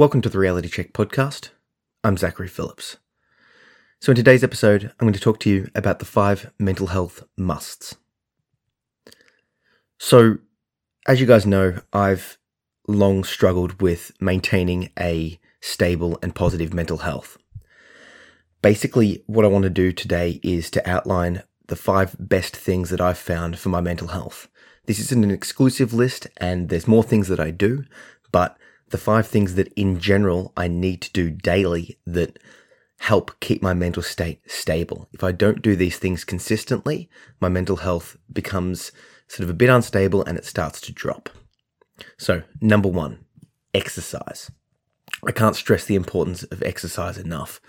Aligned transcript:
Welcome 0.00 0.22
to 0.22 0.30
the 0.30 0.38
Reality 0.38 0.70
Check 0.70 0.94
podcast. 0.94 1.50
I'm 2.02 2.16
Zachary 2.16 2.48
Phillips. 2.48 2.96
So, 4.00 4.12
in 4.12 4.16
today's 4.16 4.42
episode, 4.42 4.84
I'm 4.84 5.06
going 5.06 5.12
to 5.12 5.20
talk 5.20 5.38
to 5.40 5.50
you 5.50 5.68
about 5.74 5.98
the 5.98 6.06
five 6.06 6.50
mental 6.58 6.86
health 6.86 7.24
musts. 7.36 7.96
So, 9.98 10.38
as 11.06 11.20
you 11.20 11.26
guys 11.26 11.44
know, 11.44 11.82
I've 11.92 12.38
long 12.88 13.24
struggled 13.24 13.82
with 13.82 14.10
maintaining 14.22 14.88
a 14.98 15.38
stable 15.60 16.18
and 16.22 16.34
positive 16.34 16.72
mental 16.72 16.96
health. 16.96 17.36
Basically, 18.62 19.22
what 19.26 19.44
I 19.44 19.48
want 19.48 19.64
to 19.64 19.68
do 19.70 19.92
today 19.92 20.40
is 20.42 20.70
to 20.70 20.90
outline 20.90 21.42
the 21.66 21.76
five 21.76 22.16
best 22.18 22.56
things 22.56 22.88
that 22.88 23.02
I've 23.02 23.18
found 23.18 23.58
for 23.58 23.68
my 23.68 23.82
mental 23.82 24.08
health. 24.08 24.48
This 24.86 24.98
isn't 24.98 25.24
an 25.24 25.30
exclusive 25.30 25.92
list, 25.92 26.26
and 26.38 26.70
there's 26.70 26.88
more 26.88 27.02
things 27.02 27.28
that 27.28 27.38
I 27.38 27.50
do, 27.50 27.84
but 28.32 28.56
the 28.90 28.98
five 28.98 29.26
things 29.26 29.54
that 29.54 29.72
in 29.74 29.98
general 29.98 30.52
I 30.56 30.68
need 30.68 31.00
to 31.02 31.12
do 31.12 31.30
daily 31.30 31.98
that 32.06 32.38
help 33.00 33.38
keep 33.40 33.62
my 33.62 33.72
mental 33.72 34.02
state 34.02 34.40
stable. 34.50 35.08
If 35.12 35.24
I 35.24 35.32
don't 35.32 35.62
do 35.62 35.74
these 35.74 35.98
things 35.98 36.24
consistently, 36.24 37.08
my 37.40 37.48
mental 37.48 37.76
health 37.76 38.16
becomes 38.30 38.92
sort 39.26 39.44
of 39.44 39.50
a 39.50 39.54
bit 39.54 39.70
unstable 39.70 40.22
and 40.24 40.36
it 40.36 40.44
starts 40.44 40.80
to 40.82 40.92
drop. 40.92 41.30
So, 42.18 42.42
number 42.60 42.88
one, 42.88 43.24
exercise. 43.72 44.50
I 45.26 45.32
can't 45.32 45.56
stress 45.56 45.84
the 45.84 45.94
importance 45.94 46.42
of 46.44 46.62
exercise 46.62 47.16
enough. 47.16 47.60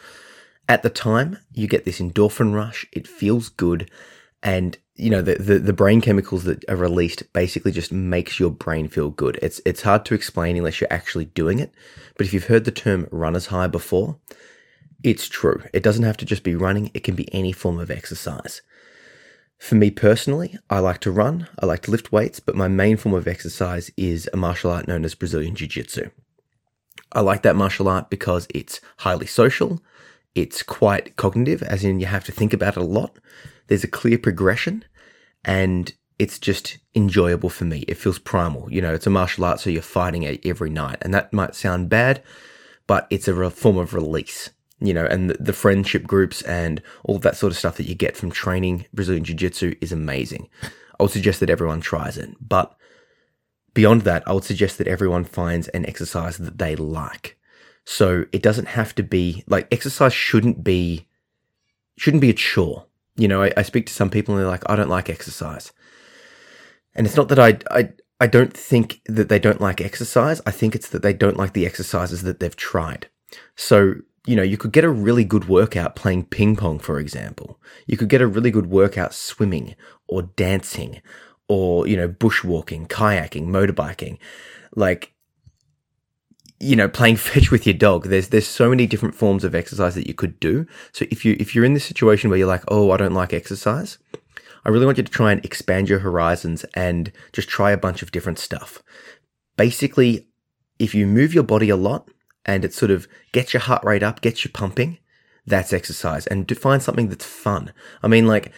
At 0.67 0.83
the 0.83 0.89
time, 0.89 1.37
you 1.53 1.67
get 1.67 1.85
this 1.85 1.99
endorphin 1.99 2.53
rush, 2.53 2.85
it 2.91 3.07
feels 3.07 3.49
good, 3.49 3.89
and 4.41 4.77
you 5.01 5.09
know 5.09 5.21
the, 5.21 5.35
the, 5.35 5.59
the 5.59 5.73
brain 5.73 5.99
chemicals 5.99 6.43
that 6.43 6.63
are 6.69 6.75
released 6.75 7.31
basically 7.33 7.71
just 7.71 7.91
makes 7.91 8.39
your 8.39 8.51
brain 8.51 8.87
feel 8.87 9.09
good. 9.09 9.39
It's 9.41 9.59
it's 9.65 9.81
hard 9.81 10.05
to 10.05 10.13
explain 10.13 10.57
unless 10.57 10.79
you're 10.79 10.93
actually 10.93 11.25
doing 11.25 11.59
it. 11.59 11.73
But 12.17 12.27
if 12.27 12.33
you've 12.33 12.45
heard 12.45 12.65
the 12.65 12.71
term 12.71 13.07
runner's 13.11 13.47
high 13.47 13.67
before, 13.67 14.17
it's 15.03 15.27
true. 15.27 15.63
It 15.73 15.81
doesn't 15.81 16.03
have 16.03 16.17
to 16.17 16.25
just 16.25 16.43
be 16.43 16.55
running, 16.55 16.91
it 16.93 17.03
can 17.03 17.15
be 17.15 17.33
any 17.33 17.51
form 17.51 17.79
of 17.79 17.89
exercise. 17.89 18.61
For 19.57 19.75
me 19.75 19.91
personally, 19.91 20.57
I 20.69 20.79
like 20.79 20.99
to 21.01 21.11
run, 21.11 21.47
I 21.59 21.65
like 21.65 21.81
to 21.83 21.91
lift 21.91 22.11
weights, 22.11 22.39
but 22.39 22.55
my 22.55 22.67
main 22.67 22.97
form 22.97 23.13
of 23.13 23.27
exercise 23.27 23.91
is 23.97 24.29
a 24.33 24.37
martial 24.37 24.71
art 24.71 24.87
known 24.87 25.05
as 25.05 25.15
Brazilian 25.15 25.55
Jiu 25.55 25.67
Jitsu. 25.67 26.09
I 27.11 27.21
like 27.21 27.43
that 27.43 27.55
martial 27.55 27.87
art 27.87 28.09
because 28.09 28.47
it's 28.53 28.81
highly 28.97 29.27
social, 29.27 29.81
it's 30.33 30.63
quite 30.63 31.15
cognitive, 31.15 31.61
as 31.61 31.83
in 31.83 31.99
you 31.99 32.05
have 32.05 32.23
to 32.25 32.31
think 32.31 32.53
about 32.53 32.77
it 32.77 32.81
a 32.81 32.85
lot. 32.85 33.17
There's 33.67 33.83
a 33.83 33.87
clear 33.87 34.17
progression, 34.17 34.83
and 35.43 35.93
it's 36.19 36.37
just 36.37 36.77
enjoyable 36.93 37.49
for 37.49 37.65
me. 37.65 37.79
It 37.87 37.95
feels 37.97 38.19
primal. 38.19 38.71
You 38.71 38.81
know, 38.81 38.93
it's 38.93 39.07
a 39.07 39.09
martial 39.09 39.45
art, 39.45 39.59
so 39.59 39.69
you're 39.69 39.81
fighting 39.81 40.23
it 40.23 40.45
every 40.45 40.69
night. 40.69 40.97
And 41.01 41.13
that 41.13 41.33
might 41.33 41.55
sound 41.55 41.89
bad, 41.89 42.21
but 42.85 43.07
it's 43.09 43.27
a 43.27 43.49
form 43.49 43.77
of 43.77 43.93
release, 43.93 44.51
you 44.79 44.93
know, 44.93 45.05
and 45.05 45.31
the, 45.31 45.37
the 45.39 45.53
friendship 45.53 46.03
groups 46.03 46.43
and 46.43 46.81
all 47.03 47.17
that 47.19 47.37
sort 47.37 47.51
of 47.51 47.57
stuff 47.57 47.77
that 47.77 47.87
you 47.87 47.95
get 47.95 48.15
from 48.15 48.29
training 48.29 48.85
Brazilian 48.93 49.23
Jiu 49.23 49.35
Jitsu 49.35 49.73
is 49.81 49.91
amazing. 49.91 50.47
I 50.99 51.03
would 51.03 51.11
suggest 51.11 51.39
that 51.39 51.49
everyone 51.49 51.81
tries 51.81 52.17
it. 52.17 52.35
But 52.39 52.75
beyond 53.73 54.01
that, 54.01 54.21
I 54.27 54.33
would 54.33 54.43
suggest 54.43 54.77
that 54.77 54.87
everyone 54.87 55.23
finds 55.23 55.69
an 55.69 55.87
exercise 55.87 56.37
that 56.37 56.59
they 56.59 56.75
like. 56.75 57.39
So 57.83 58.25
it 58.31 58.43
doesn't 58.43 58.67
have 58.67 58.93
to 58.95 59.03
be 59.03 59.43
like 59.47 59.67
exercise 59.71 60.13
shouldn't 60.13 60.63
be 60.63 61.07
shouldn't 61.97 62.21
be 62.21 62.29
a 62.29 62.33
chore 62.33 62.85
you 63.15 63.27
know, 63.27 63.43
I, 63.43 63.51
I 63.57 63.61
speak 63.61 63.85
to 63.87 63.93
some 63.93 64.09
people 64.09 64.33
and 64.33 64.41
they're 64.41 64.49
like, 64.49 64.63
I 64.69 64.75
don't 64.75 64.89
like 64.89 65.09
exercise. 65.09 65.71
And 66.95 67.07
it's 67.07 67.15
not 67.15 67.29
that 67.29 67.39
I, 67.39 67.57
I, 67.69 67.89
I 68.19 68.27
don't 68.27 68.55
think 68.55 69.01
that 69.05 69.29
they 69.29 69.39
don't 69.39 69.61
like 69.61 69.81
exercise. 69.81 70.41
I 70.45 70.51
think 70.51 70.75
it's 70.75 70.89
that 70.89 71.01
they 71.01 71.13
don't 71.13 71.37
like 71.37 71.53
the 71.53 71.65
exercises 71.65 72.23
that 72.23 72.39
they've 72.39 72.55
tried. 72.55 73.07
So, 73.55 73.95
you 74.27 74.35
know, 74.35 74.43
you 74.43 74.57
could 74.57 74.71
get 74.71 74.83
a 74.83 74.89
really 74.89 75.23
good 75.23 75.47
workout 75.47 75.95
playing 75.95 76.25
ping 76.25 76.55
pong, 76.55 76.79
for 76.79 76.99
example. 76.99 77.59
You 77.87 77.97
could 77.97 78.09
get 78.09 78.21
a 78.21 78.27
really 78.27 78.51
good 78.51 78.67
workout 78.67 79.13
swimming 79.13 79.75
or 80.07 80.23
dancing 80.23 81.01
or, 81.47 81.87
you 81.87 81.97
know, 81.97 82.07
bushwalking, 82.07 82.87
kayaking, 82.87 83.47
motorbiking. 83.47 84.19
Like, 84.75 85.10
you 86.61 86.75
know, 86.75 86.87
playing 86.87 87.15
fetch 87.17 87.51
with 87.51 87.65
your 87.65 87.73
dog. 87.73 88.05
There's 88.05 88.29
there's 88.29 88.47
so 88.47 88.69
many 88.69 88.85
different 88.87 89.15
forms 89.15 89.43
of 89.43 89.55
exercise 89.55 89.95
that 89.95 90.07
you 90.07 90.13
could 90.13 90.39
do. 90.39 90.65
So 90.91 91.05
if 91.11 91.25
you 91.25 91.35
if 91.39 91.55
you're 91.55 91.65
in 91.65 91.73
this 91.73 91.85
situation 91.85 92.29
where 92.29 92.39
you're 92.39 92.47
like, 92.47 92.63
oh, 92.67 92.91
I 92.91 92.97
don't 92.97 93.13
like 93.13 93.33
exercise, 93.33 93.97
I 94.63 94.69
really 94.69 94.85
want 94.85 94.97
you 94.97 95.03
to 95.03 95.11
try 95.11 95.31
and 95.31 95.43
expand 95.43 95.89
your 95.89 95.99
horizons 95.99 96.63
and 96.75 97.11
just 97.33 97.49
try 97.49 97.71
a 97.71 97.77
bunch 97.77 98.01
of 98.01 98.11
different 98.11 98.39
stuff. 98.39 98.81
Basically, 99.57 100.27
if 100.79 100.93
you 100.95 101.07
move 101.07 101.33
your 101.33 101.43
body 101.43 101.69
a 101.69 101.75
lot 101.75 102.09
and 102.45 102.63
it 102.63 102.73
sort 102.73 102.91
of 102.91 103.07
gets 103.31 103.53
your 103.53 103.61
heart 103.61 103.83
rate 103.83 104.03
up, 104.03 104.21
gets 104.21 104.43
you 104.45 104.51
pumping, 104.51 104.97
that's 105.45 105.73
exercise. 105.73 106.27
And 106.27 106.47
to 106.47 106.55
find 106.55 106.81
something 106.81 107.09
that's 107.09 107.25
fun. 107.25 107.73
I 108.01 108.07
mean, 108.07 108.27
like, 108.27 108.51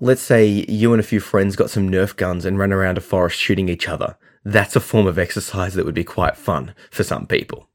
let's 0.00 0.22
say 0.22 0.46
you 0.46 0.92
and 0.92 1.00
a 1.00 1.04
few 1.04 1.20
friends 1.20 1.56
got 1.56 1.70
some 1.70 1.88
Nerf 1.88 2.16
guns 2.16 2.44
and 2.44 2.58
ran 2.58 2.72
around 2.72 2.98
a 2.98 3.00
forest 3.00 3.38
shooting 3.38 3.68
each 3.68 3.88
other 3.88 4.16
that's 4.44 4.76
a 4.76 4.80
form 4.80 5.06
of 5.06 5.18
exercise 5.18 5.74
that 5.74 5.84
would 5.84 5.94
be 5.94 6.04
quite 6.04 6.36
fun 6.36 6.74
for 6.90 7.02
some 7.02 7.26
people. 7.26 7.68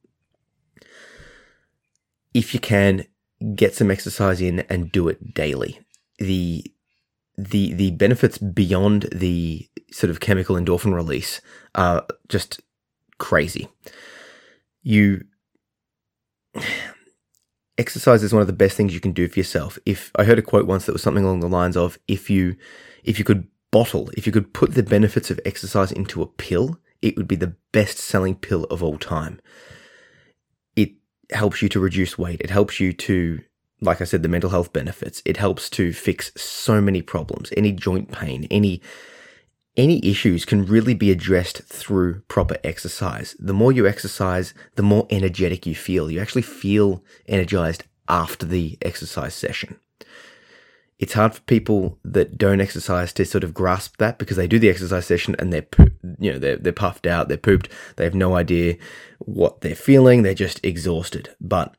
If 2.33 2.53
you 2.53 2.59
can, 2.59 3.05
get 3.55 3.73
some 3.73 3.89
exercise 3.89 4.41
in 4.41 4.59
and 4.61 4.91
do 4.91 5.07
it 5.07 5.33
daily. 5.33 5.79
The 6.19 6.63
the 7.37 7.73
the 7.73 7.91
benefits 7.91 8.37
beyond 8.37 9.07
the 9.13 9.67
sort 9.91 10.09
of 10.09 10.19
chemical 10.19 10.55
endorphin 10.55 10.93
release 10.93 11.41
are 11.73 12.05
just 12.27 12.61
crazy. 13.17 13.67
You 14.83 15.25
exercise 17.77 18.23
is 18.23 18.33
one 18.33 18.41
of 18.41 18.47
the 18.47 18.53
best 18.53 18.75
things 18.75 18.93
you 18.93 18.99
can 18.99 19.13
do 19.13 19.27
for 19.29 19.39
yourself. 19.39 19.79
If 19.85 20.11
I 20.15 20.25
heard 20.25 20.37
a 20.37 20.43
quote 20.43 20.67
once 20.67 20.85
that 20.85 20.93
was 20.93 21.01
something 21.01 21.23
along 21.23 21.39
the 21.39 21.47
lines 21.47 21.77
of 21.77 21.97
if 22.07 22.29
you 22.29 22.57
if 23.03 23.17
you 23.17 23.25
could 23.25 23.47
bottle, 23.71 24.09
if 24.15 24.25
you 24.25 24.31
could 24.31 24.53
put 24.53 24.73
the 24.73 24.83
benefits 24.83 25.29
of 25.29 25.39
exercise 25.45 25.91
into 25.91 26.21
a 26.21 26.27
pill, 26.27 26.79
it 27.01 27.15
would 27.15 27.27
be 27.27 27.35
the 27.35 27.55
best 27.71 27.97
selling 27.97 28.35
pill 28.35 28.65
of 28.65 28.83
all 28.83 28.97
time. 28.97 29.39
It 30.75 30.91
helps 31.31 31.61
you 31.61 31.69
to 31.69 31.79
reduce 31.79 32.17
weight. 32.17 32.41
It 32.41 32.49
helps 32.49 32.79
you 32.79 32.93
to, 32.93 33.41
like 33.81 34.01
I 34.01 34.05
said, 34.05 34.23
the 34.23 34.29
mental 34.29 34.49
health 34.49 34.73
benefits. 34.73 35.21
It 35.25 35.37
helps 35.37 35.69
to 35.71 35.93
fix 35.93 36.31
so 36.35 36.81
many 36.81 37.01
problems, 37.01 37.51
any 37.55 37.71
joint 37.71 38.11
pain, 38.11 38.47
any 38.51 38.81
any 39.77 40.05
issues 40.05 40.43
can 40.43 40.65
really 40.65 40.93
be 40.93 41.09
addressed 41.09 41.63
through 41.63 42.19
proper 42.27 42.57
exercise. 42.65 43.33
The 43.39 43.53
more 43.53 43.71
you 43.71 43.87
exercise, 43.87 44.53
the 44.75 44.83
more 44.83 45.07
energetic 45.09 45.65
you 45.65 45.73
feel. 45.73 46.11
You 46.11 46.19
actually 46.19 46.41
feel 46.41 47.01
energized 47.27 47.85
after 48.09 48.45
the 48.45 48.77
exercise 48.81 49.33
session 49.33 49.79
it's 50.99 51.13
hard 51.13 51.33
for 51.33 51.41
people 51.41 51.97
that 52.03 52.37
don't 52.37 52.59
exercise 52.59 53.13
to 53.13 53.25
sort 53.25 53.45
of 53.45 53.53
grasp 53.53 53.97
that 53.97 54.19
because 54.19 54.35
they 54.35 54.47
do 54.47 54.59
the 54.59 54.69
exercise 54.69 55.05
session 55.05 55.35
and 55.39 55.51
they're 55.51 55.65
you 56.19 56.31
know 56.31 56.37
they're 56.37 56.57
they're 56.57 56.73
puffed 56.73 57.07
out, 57.07 57.29
they're 57.29 57.37
pooped, 57.37 57.69
they 57.95 58.03
have 58.03 58.13
no 58.13 58.35
idea 58.35 58.77
what 59.19 59.61
they're 59.61 59.75
feeling, 59.75 60.21
they're 60.21 60.33
just 60.33 60.63
exhausted. 60.63 61.35
But 61.39 61.75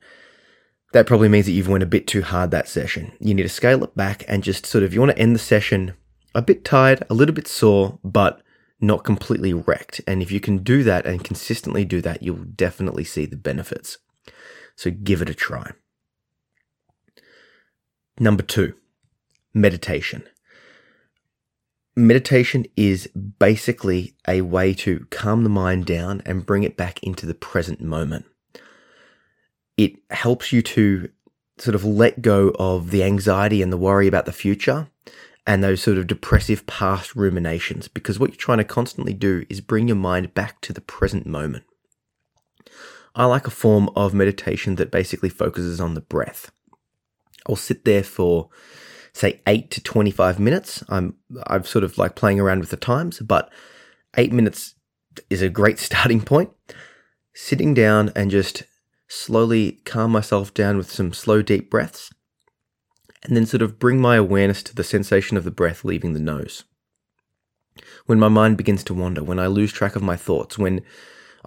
that 0.92 1.06
probably 1.06 1.28
means 1.28 1.46
that 1.46 1.52
you've 1.52 1.68
went 1.68 1.82
a 1.82 1.86
bit 1.86 2.06
too 2.06 2.22
hard 2.22 2.50
that 2.50 2.68
session. 2.68 3.12
You 3.20 3.34
need 3.34 3.42
to 3.42 3.48
scale 3.48 3.84
it 3.84 3.94
back 3.94 4.24
and 4.26 4.42
just 4.42 4.64
sort 4.64 4.82
of 4.82 4.94
you 4.94 5.00
want 5.00 5.12
to 5.12 5.18
end 5.18 5.34
the 5.34 5.38
session 5.38 5.92
a 6.34 6.40
bit 6.40 6.64
tired, 6.64 7.04
a 7.10 7.14
little 7.14 7.34
bit 7.34 7.46
sore, 7.46 7.98
but 8.02 8.40
not 8.80 9.04
completely 9.04 9.52
wrecked. 9.52 10.00
And 10.06 10.22
if 10.22 10.32
you 10.32 10.40
can 10.40 10.58
do 10.58 10.82
that 10.84 11.04
and 11.04 11.22
consistently 11.22 11.84
do 11.84 12.00
that, 12.00 12.22
you'll 12.22 12.36
definitely 12.36 13.04
see 13.04 13.26
the 13.26 13.36
benefits. 13.36 13.98
So 14.76 14.90
give 14.90 15.20
it 15.20 15.28
a 15.28 15.34
try. 15.34 15.72
Number 18.18 18.42
two, 18.42 18.74
meditation. 19.54 20.22
Meditation 21.96 22.66
is 22.76 23.08
basically 23.38 24.14
a 24.26 24.42
way 24.42 24.72
to 24.74 25.06
calm 25.10 25.42
the 25.42 25.50
mind 25.50 25.86
down 25.86 26.22
and 26.24 26.46
bring 26.46 26.62
it 26.62 26.76
back 26.76 27.02
into 27.02 27.26
the 27.26 27.34
present 27.34 27.80
moment. 27.80 28.26
It 29.76 29.96
helps 30.10 30.52
you 30.52 30.62
to 30.62 31.10
sort 31.58 31.74
of 31.74 31.84
let 31.84 32.22
go 32.22 32.54
of 32.58 32.90
the 32.90 33.02
anxiety 33.02 33.60
and 33.60 33.72
the 33.72 33.76
worry 33.76 34.06
about 34.06 34.24
the 34.24 34.32
future 34.32 34.88
and 35.46 35.62
those 35.62 35.82
sort 35.82 35.98
of 35.98 36.06
depressive 36.06 36.66
past 36.66 37.16
ruminations 37.16 37.88
because 37.88 38.18
what 38.18 38.30
you're 38.30 38.36
trying 38.36 38.58
to 38.58 38.64
constantly 38.64 39.12
do 39.12 39.44
is 39.48 39.60
bring 39.60 39.88
your 39.88 39.96
mind 39.96 40.32
back 40.32 40.60
to 40.60 40.72
the 40.72 40.80
present 40.80 41.26
moment. 41.26 41.64
I 43.14 43.24
like 43.24 43.46
a 43.46 43.50
form 43.50 43.90
of 43.96 44.14
meditation 44.14 44.76
that 44.76 44.90
basically 44.90 45.28
focuses 45.28 45.80
on 45.80 45.94
the 45.94 46.00
breath. 46.00 46.52
I'll 47.48 47.56
sit 47.56 47.84
there 47.84 48.04
for 48.04 48.48
say 49.12 49.40
8 49.46 49.70
to 49.72 49.82
25 49.82 50.38
minutes. 50.38 50.82
I'm 50.88 51.16
I've 51.46 51.68
sort 51.68 51.84
of 51.84 51.98
like 51.98 52.14
playing 52.14 52.40
around 52.40 52.60
with 52.60 52.70
the 52.70 52.76
times, 52.76 53.20
but 53.20 53.50
8 54.16 54.32
minutes 54.32 54.74
is 55.28 55.42
a 55.42 55.48
great 55.48 55.78
starting 55.86 56.20
point. 56.22 56.50
Sitting 57.32 57.74
down 57.74 58.12
and 58.14 58.30
just 58.30 58.64
slowly 59.08 59.80
calm 59.84 60.12
myself 60.12 60.52
down 60.54 60.76
with 60.76 60.90
some 60.90 61.12
slow 61.12 61.42
deep 61.42 61.70
breaths 61.70 62.10
and 63.22 63.36
then 63.36 63.46
sort 63.46 63.62
of 63.62 63.78
bring 63.78 64.00
my 64.00 64.16
awareness 64.16 64.62
to 64.62 64.74
the 64.74 64.84
sensation 64.84 65.36
of 65.36 65.44
the 65.44 65.50
breath 65.50 65.84
leaving 65.84 66.12
the 66.12 66.20
nose. 66.20 66.64
When 68.06 68.18
my 68.18 68.28
mind 68.28 68.56
begins 68.56 68.82
to 68.84 68.94
wander, 68.94 69.22
when 69.22 69.38
I 69.38 69.46
lose 69.46 69.72
track 69.72 69.96
of 69.96 70.02
my 70.02 70.16
thoughts, 70.16 70.58
when 70.58 70.82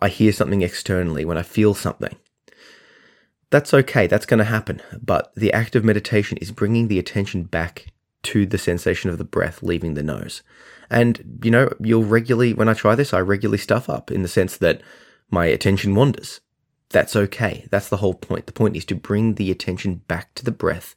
I 0.01 0.09
hear 0.09 0.31
something 0.31 0.61
externally, 0.61 1.25
when 1.25 1.37
I 1.37 1.43
feel 1.43 1.73
something. 1.73 2.15
That's 3.53 3.71
okay, 3.71 4.07
that's 4.07 4.25
going 4.25 4.39
to 4.39 4.45
happen. 4.45 4.81
But 4.99 5.31
the 5.35 5.53
act 5.53 5.75
of 5.75 5.85
meditation 5.85 6.39
is 6.39 6.49
bringing 6.49 6.87
the 6.87 6.97
attention 6.97 7.43
back 7.43 7.85
to 8.23 8.47
the 8.47 8.57
sensation 8.57 9.11
of 9.11 9.19
the 9.19 9.23
breath 9.23 9.61
leaving 9.61 9.93
the 9.93 10.01
nose. 10.01 10.41
And, 10.89 11.39
you 11.43 11.51
know, 11.51 11.71
you'll 11.79 12.03
regularly, 12.03 12.55
when 12.55 12.67
I 12.67 12.73
try 12.73 12.95
this, 12.95 13.13
I 13.13 13.19
regularly 13.19 13.59
stuff 13.59 13.91
up 13.91 14.09
in 14.09 14.23
the 14.23 14.27
sense 14.27 14.57
that 14.57 14.81
my 15.29 15.45
attention 15.45 15.93
wanders. 15.93 16.41
That's 16.89 17.15
okay. 17.15 17.67
That's 17.69 17.89
the 17.89 17.97
whole 17.97 18.15
point. 18.15 18.47
The 18.47 18.53
point 18.53 18.75
is 18.75 18.85
to 18.85 18.95
bring 18.95 19.35
the 19.35 19.51
attention 19.51 20.01
back 20.07 20.33
to 20.33 20.43
the 20.43 20.51
breath, 20.51 20.95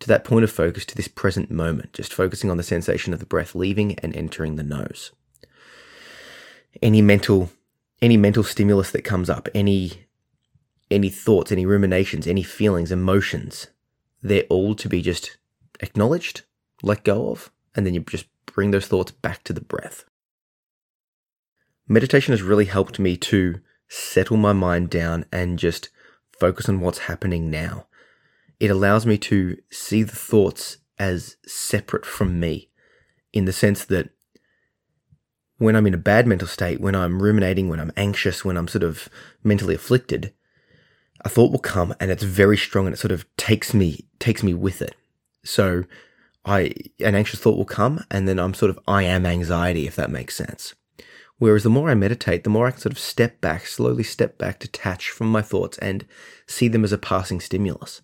to 0.00 0.08
that 0.08 0.24
point 0.24 0.44
of 0.44 0.50
focus, 0.50 0.86
to 0.86 0.96
this 0.96 1.06
present 1.06 1.50
moment, 1.50 1.92
just 1.92 2.14
focusing 2.14 2.50
on 2.50 2.56
the 2.56 2.62
sensation 2.62 3.12
of 3.12 3.20
the 3.20 3.26
breath 3.26 3.54
leaving 3.54 3.98
and 3.98 4.16
entering 4.16 4.56
the 4.56 4.62
nose. 4.62 5.12
Any 6.80 7.02
mental, 7.02 7.50
any 8.00 8.16
mental 8.16 8.42
stimulus 8.42 8.90
that 8.92 9.04
comes 9.04 9.28
up, 9.28 9.50
any, 9.54 10.06
any 10.94 11.10
thoughts, 11.10 11.50
any 11.50 11.66
ruminations, 11.66 12.26
any 12.26 12.42
feelings, 12.42 12.92
emotions, 12.92 13.66
they're 14.22 14.44
all 14.48 14.74
to 14.76 14.88
be 14.88 15.02
just 15.02 15.36
acknowledged, 15.80 16.42
let 16.82 17.04
go 17.04 17.30
of, 17.30 17.50
and 17.74 17.84
then 17.84 17.94
you 17.94 18.00
just 18.00 18.26
bring 18.46 18.70
those 18.70 18.86
thoughts 18.86 19.10
back 19.10 19.42
to 19.44 19.52
the 19.52 19.60
breath. 19.60 20.04
Meditation 21.88 22.32
has 22.32 22.42
really 22.42 22.64
helped 22.64 22.98
me 22.98 23.16
to 23.16 23.60
settle 23.88 24.36
my 24.36 24.52
mind 24.52 24.88
down 24.88 25.26
and 25.30 25.58
just 25.58 25.90
focus 26.38 26.68
on 26.68 26.80
what's 26.80 27.00
happening 27.00 27.50
now. 27.50 27.86
It 28.60 28.70
allows 28.70 29.04
me 29.04 29.18
to 29.18 29.58
see 29.70 30.02
the 30.02 30.16
thoughts 30.16 30.78
as 30.98 31.36
separate 31.44 32.06
from 32.06 32.40
me 32.40 32.70
in 33.32 33.44
the 33.44 33.52
sense 33.52 33.84
that 33.86 34.10
when 35.58 35.76
I'm 35.76 35.86
in 35.86 35.94
a 35.94 35.98
bad 35.98 36.26
mental 36.26 36.48
state, 36.48 36.80
when 36.80 36.94
I'm 36.94 37.22
ruminating, 37.22 37.68
when 37.68 37.80
I'm 37.80 37.92
anxious, 37.96 38.44
when 38.44 38.56
I'm 38.56 38.68
sort 38.68 38.84
of 38.84 39.08
mentally 39.42 39.74
afflicted, 39.74 40.32
a 41.24 41.28
thought 41.28 41.50
will 41.50 41.58
come 41.58 41.94
and 41.98 42.10
it's 42.10 42.22
very 42.22 42.56
strong 42.56 42.86
and 42.86 42.94
it 42.94 42.98
sort 42.98 43.12
of 43.12 43.24
takes 43.36 43.72
me 43.72 44.06
takes 44.18 44.42
me 44.42 44.54
with 44.54 44.82
it. 44.82 44.94
So 45.44 45.84
I 46.44 46.74
an 47.00 47.14
anxious 47.14 47.40
thought 47.40 47.56
will 47.56 47.64
come 47.64 48.04
and 48.10 48.28
then 48.28 48.38
I'm 48.38 48.54
sort 48.54 48.70
of 48.70 48.78
I 48.86 49.04
am 49.04 49.26
anxiety 49.26 49.86
if 49.86 49.96
that 49.96 50.10
makes 50.10 50.36
sense. 50.36 50.74
Whereas 51.38 51.64
the 51.64 51.70
more 51.70 51.90
I 51.90 51.94
meditate, 51.94 52.44
the 52.44 52.50
more 52.50 52.66
I 52.66 52.70
can 52.70 52.80
sort 52.80 52.92
of 52.92 52.98
step 52.98 53.40
back, 53.40 53.66
slowly 53.66 54.04
step 54.04 54.38
back, 54.38 54.60
detach 54.60 55.10
from 55.10 55.32
my 55.32 55.42
thoughts 55.42 55.78
and 55.78 56.06
see 56.46 56.68
them 56.68 56.84
as 56.84 56.92
a 56.92 56.98
passing 56.98 57.40
stimulus. 57.40 58.02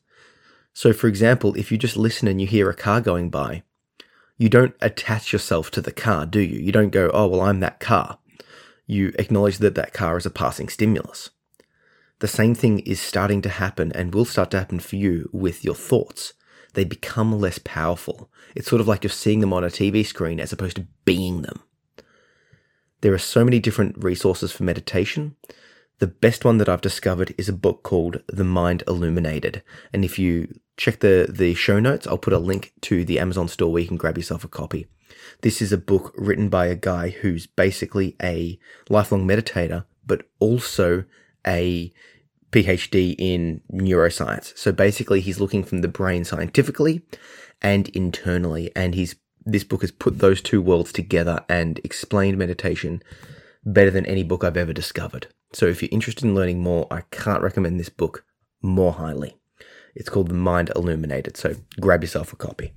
So 0.73 0.93
for 0.93 1.07
example, 1.07 1.55
if 1.55 1.71
you 1.71 1.79
just 1.79 1.97
listen 1.97 2.27
and 2.27 2.41
you 2.41 2.47
hear 2.47 2.71
a 2.71 2.75
car 2.75 3.01
going 3.01 3.31
by, 3.31 3.63
you 4.37 4.49
don't 4.49 4.75
attach 4.81 5.33
yourself 5.33 5.71
to 5.73 5.83
the 5.83 5.93
car, 5.93 6.25
do 6.25 6.41
you? 6.41 6.59
You 6.59 6.73
don't 6.73 6.91
go, 6.91 7.11
"Oh, 7.13 7.27
well, 7.27 7.43
I'm 7.43 7.61
that 7.61 7.79
car." 7.79 8.19
You 8.87 9.13
acknowledge 9.19 9.59
that 9.59 9.75
that 9.75 9.93
car 9.93 10.17
is 10.17 10.25
a 10.25 10.31
passing 10.31 10.71
stimulus. 10.71 11.31
The 12.21 12.29
same 12.29 12.55
thing 12.55 12.81
is 12.81 13.01
starting 13.01 13.43
to 13.43 13.49
happen 13.49 13.93
and 13.93 14.15
will 14.15 14.25
start 14.25 14.51
to 14.53 14.59
happen 14.59 14.79
for 14.79 14.97
you 14.97 15.29
with 15.33 15.65
your 15.65 15.75
thoughts 15.75 16.35
they 16.75 16.85
become 16.85 17.39
less 17.39 17.59
powerful. 17.59 18.31
It's 18.55 18.69
sort 18.69 18.81
of 18.81 18.89
like 18.89 19.03
you're 19.03 19.11
seeing 19.11 19.41
them 19.41 19.53
on 19.53 19.65
a 19.65 19.69
TV 19.69 20.05
screen 20.07 20.41
as 20.41 20.53
opposed 20.53 20.77
to 20.77 20.87
being 21.05 21.43
them. 21.43 21.63
There 23.01 23.13
are 23.13 23.19
so 23.19 23.45
many 23.45 23.59
different 23.59 24.03
resources 24.03 24.53
for 24.53 24.63
meditation. 24.63 25.37
The 25.99 26.07
best 26.07 26.45
one 26.45 26.59
that 26.59 26.69
I've 26.69 26.81
discovered 26.81 27.35
is 27.37 27.49
a 27.49 27.55
book 27.55 27.83
called 27.83 28.23
The 28.29 28.45
Mind 28.45 28.83
Illuminated. 28.87 29.63
And 29.93 30.05
if 30.05 30.19
you 30.19 30.55
check 30.77 31.01
the, 31.01 31.27
the 31.29 31.55
show 31.55 31.81
notes, 31.81 32.07
I'll 32.07 32.19
put 32.19 32.33
a 32.33 32.39
link 32.39 32.73
to 32.83 33.05
the 33.05 33.19
Amazon 33.19 33.49
store 33.49 33.73
where 33.73 33.83
you 33.83 33.89
can 33.89 33.97
grab 33.97 34.17
yourself 34.17 34.45
a 34.45 34.49
copy. 34.49 34.87
This 35.43 35.61
is 35.61 35.73
a 35.73 35.79
book 35.79 36.15
written 36.17 36.49
by 36.49 36.67
a 36.67 36.77
guy 36.77 37.11
who's 37.11 37.47
basically 37.47 38.17
a 38.23 38.59
lifelong 38.89 39.27
meditator, 39.27 39.85
but 40.07 40.23
also 40.39 41.05
a 41.47 41.93
PhD 42.51 43.15
in 43.19 43.63
neuroscience. 43.73 44.57
So 44.57 44.73
basically, 44.73 45.21
he's 45.21 45.41
looking 45.41 45.65
from 45.65 45.83
the 45.83 45.89
brain 45.89 46.25
scientifically 46.25 47.03
and 47.63 47.89
internally, 47.91 48.71
and 48.75 48.95
he's 48.95 49.17
this 49.47 49.65
book 49.65 49.81
has 49.81 49.91
put 49.91 50.19
those 50.19 50.43
two 50.43 50.61
worlds 50.61 50.93
together 50.93 51.45
and 51.49 51.81
explained 51.83 52.37
meditation 52.37 53.03
better 53.65 53.91
than 53.91 54.07
any 54.07 54.23
book 54.23 54.45
I've 54.45 54.57
ever 54.57 54.73
discovered. 54.73 55.29
So 55.53 55.67
if 55.67 55.83
you're 55.83 55.89
interested 55.91 56.25
in 56.25 56.35
learning 56.35 56.63
more, 56.63 56.87
I 56.91 57.03
can't 57.11 57.43
recommend 57.43 57.81
this 57.81 57.89
book 57.89 58.25
more 58.63 58.93
highly. 58.93 59.37
It's 59.95 60.09
called 60.09 60.29
The 60.29 60.35
Mind 60.35 60.71
Illuminated, 60.77 61.37
so 61.37 61.55
grab 61.81 62.03
yourself 62.03 62.33
a 62.33 62.37
copy. 62.37 62.73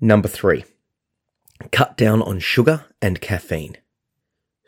Number 0.00 0.28
three, 0.28 0.64
cut 1.72 1.96
down 1.96 2.22
on 2.22 2.38
sugar 2.38 2.86
and 3.02 3.20
caffeine. 3.20 3.76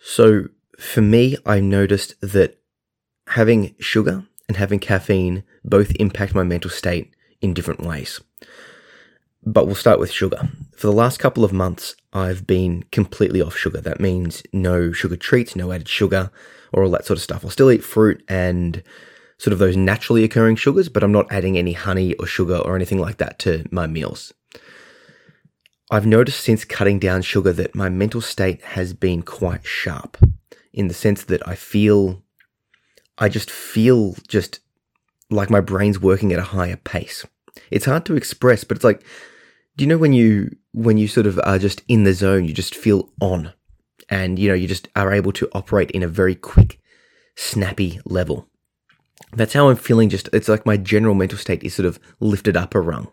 So 0.02 0.49
for 0.80 1.02
me, 1.02 1.36
I 1.44 1.60
noticed 1.60 2.14
that 2.20 2.58
having 3.28 3.74
sugar 3.78 4.24
and 4.48 4.56
having 4.56 4.78
caffeine 4.78 5.44
both 5.62 5.92
impact 6.00 6.34
my 6.34 6.42
mental 6.42 6.70
state 6.70 7.14
in 7.40 7.54
different 7.54 7.80
ways. 7.80 8.20
But 9.44 9.66
we'll 9.66 9.74
start 9.74 10.00
with 10.00 10.10
sugar. 10.10 10.48
For 10.76 10.86
the 10.86 10.92
last 10.92 11.18
couple 11.18 11.44
of 11.44 11.52
months, 11.52 11.94
I've 12.12 12.46
been 12.46 12.84
completely 12.92 13.40
off 13.42 13.56
sugar. 13.56 13.80
That 13.80 14.00
means 14.00 14.42
no 14.52 14.92
sugar 14.92 15.16
treats, 15.16 15.54
no 15.54 15.70
added 15.70 15.88
sugar, 15.88 16.30
or 16.72 16.82
all 16.82 16.90
that 16.90 17.04
sort 17.04 17.18
of 17.18 17.22
stuff. 17.22 17.44
I'll 17.44 17.50
still 17.50 17.70
eat 17.70 17.84
fruit 17.84 18.22
and 18.28 18.82
sort 19.38 19.52
of 19.52 19.58
those 19.58 19.76
naturally 19.76 20.24
occurring 20.24 20.56
sugars, 20.56 20.88
but 20.88 21.02
I'm 21.02 21.12
not 21.12 21.30
adding 21.30 21.56
any 21.56 21.72
honey 21.72 22.14
or 22.14 22.26
sugar 22.26 22.56
or 22.56 22.74
anything 22.74 22.98
like 22.98 23.18
that 23.18 23.38
to 23.40 23.64
my 23.70 23.86
meals. 23.86 24.32
I've 25.90 26.06
noticed 26.06 26.40
since 26.40 26.64
cutting 26.64 26.98
down 26.98 27.22
sugar 27.22 27.52
that 27.52 27.74
my 27.74 27.88
mental 27.88 28.20
state 28.20 28.62
has 28.62 28.94
been 28.94 29.22
quite 29.22 29.66
sharp 29.66 30.16
in 30.72 30.88
the 30.88 30.94
sense 30.94 31.25
that 31.25 31.46
I 31.46 31.55
feel, 31.55 32.22
I 33.19 33.28
just 33.28 33.50
feel 33.50 34.14
just 34.28 34.61
like 35.31 35.50
my 35.50 35.61
brain's 35.61 36.00
working 36.00 36.32
at 36.32 36.38
a 36.38 36.43
higher 36.43 36.76
pace. 36.76 37.26
It's 37.70 37.87
hard 37.87 38.05
to 38.06 38.17
express, 38.17 38.64
but 38.64 38.76
it's 38.76 38.84
like, 38.84 39.05
do 39.76 39.84
you 39.84 39.88
know 39.88 39.99
when 39.99 40.12
you, 40.12 40.56
when 40.72 40.99
you 40.99 41.08
sort 41.08 41.26
of 41.26 41.38
are 41.44 41.58
just 41.58 41.82
in 41.88 42.05
the 42.05 42.12
zone, 42.12 42.44
you 42.44 42.55
just 42.55 42.75
feel 42.75 43.11
on 43.20 43.52
and, 44.08 44.38
you 44.38 44.49
know, 44.49 44.55
you 44.55 44.69
just 44.69 44.88
are 44.96 45.12
able 45.12 45.32
to 45.32 45.49
operate 45.52 45.90
in 45.93 46.02
a 46.02 46.08
very 46.08 46.34
quick, 46.34 46.81
snappy 47.37 48.00
level. 48.05 48.49
That's 49.32 49.52
how 49.52 49.69
I'm 49.69 49.76
feeling. 49.76 50.08
Just, 50.08 50.28
it's 50.32 50.49
like 50.49 50.66
my 50.66 50.76
general 50.76 51.14
mental 51.14 51.38
state 51.38 51.62
is 51.62 51.75
sort 51.75 51.87
of 51.87 52.00
lifted 52.19 52.56
up 52.56 52.75
a 52.75 52.81
rung. 52.81 53.08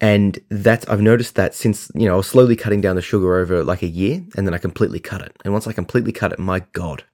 And 0.00 0.38
that's, 0.50 0.86
I've 0.88 1.00
noticed 1.00 1.36
that 1.36 1.54
since, 1.54 1.90
you 1.94 2.06
know, 2.06 2.14
I 2.14 2.16
was 2.16 2.26
slowly 2.26 2.54
cutting 2.54 2.80
down 2.80 2.96
the 2.96 3.02
sugar 3.02 3.36
over 3.36 3.64
like 3.64 3.82
a 3.82 3.88
year 3.88 4.22
and 4.36 4.46
then 4.46 4.52
I 4.52 4.58
completely 4.58 5.00
cut 5.00 5.22
it. 5.22 5.34
And 5.44 5.52
once 5.52 5.66
I 5.66 5.72
completely 5.72 6.12
cut 6.12 6.32
it, 6.32 6.38
my 6.38 6.60
God, 6.72 7.04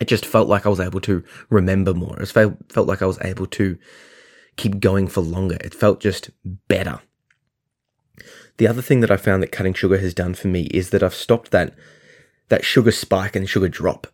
it 0.00 0.08
just 0.08 0.26
felt 0.26 0.48
like 0.48 0.66
I 0.66 0.68
was 0.68 0.80
able 0.80 1.00
to 1.02 1.22
remember 1.48 1.94
more. 1.94 2.20
It 2.20 2.26
felt, 2.26 2.54
felt 2.72 2.88
like 2.88 3.02
I 3.02 3.06
was 3.06 3.20
able 3.22 3.46
to 3.46 3.78
keep 4.56 4.80
going 4.80 5.06
for 5.06 5.20
longer. 5.20 5.58
It 5.60 5.74
felt 5.74 6.00
just 6.00 6.30
better. 6.66 7.00
The 8.56 8.66
other 8.66 8.82
thing 8.82 8.98
that 9.00 9.10
I 9.12 9.16
found 9.16 9.42
that 9.42 9.52
cutting 9.52 9.74
sugar 9.74 9.98
has 9.98 10.12
done 10.12 10.34
for 10.34 10.48
me 10.48 10.62
is 10.64 10.90
that 10.90 11.04
I've 11.04 11.14
stopped 11.14 11.52
that, 11.52 11.74
that 12.48 12.64
sugar 12.64 12.90
spike 12.90 13.36
and 13.36 13.48
sugar 13.48 13.68
drop. 13.68 14.08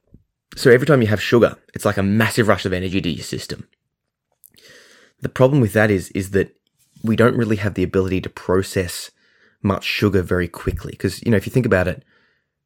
So 0.57 0.71
every 0.71 0.87
time 0.87 1.00
you 1.00 1.09
have 1.09 1.23
sugar, 1.23 1.57
it's 1.73 1.87
like 1.87 1.97
a 1.97 2.02
massive 2.02 2.49
rush 2.49 2.67
of 2.67 2.75
energy 2.75 3.00
to 3.00 3.09
your 3.09 3.25
system. 3.25 3.67
The 5.23 5.31
problem 5.31 5.62
with 5.62 5.73
that 5.73 5.90
is, 5.90 6.11
is 6.11 6.33
that 6.33 6.55
we 7.04 7.16
don't 7.16 7.37
really 7.37 7.56
have 7.56 7.75
the 7.75 7.82
ability 7.82 8.23
to 8.23 8.30
process 8.30 9.11
much 9.62 9.84
sugar 9.84 10.23
very 10.23 10.49
quickly. 10.49 10.92
Because, 10.92 11.23
you 11.23 11.30
know, 11.30 11.37
if 11.37 11.46
you 11.46 11.52
think 11.52 11.66
about 11.66 11.87
it, 11.87 12.02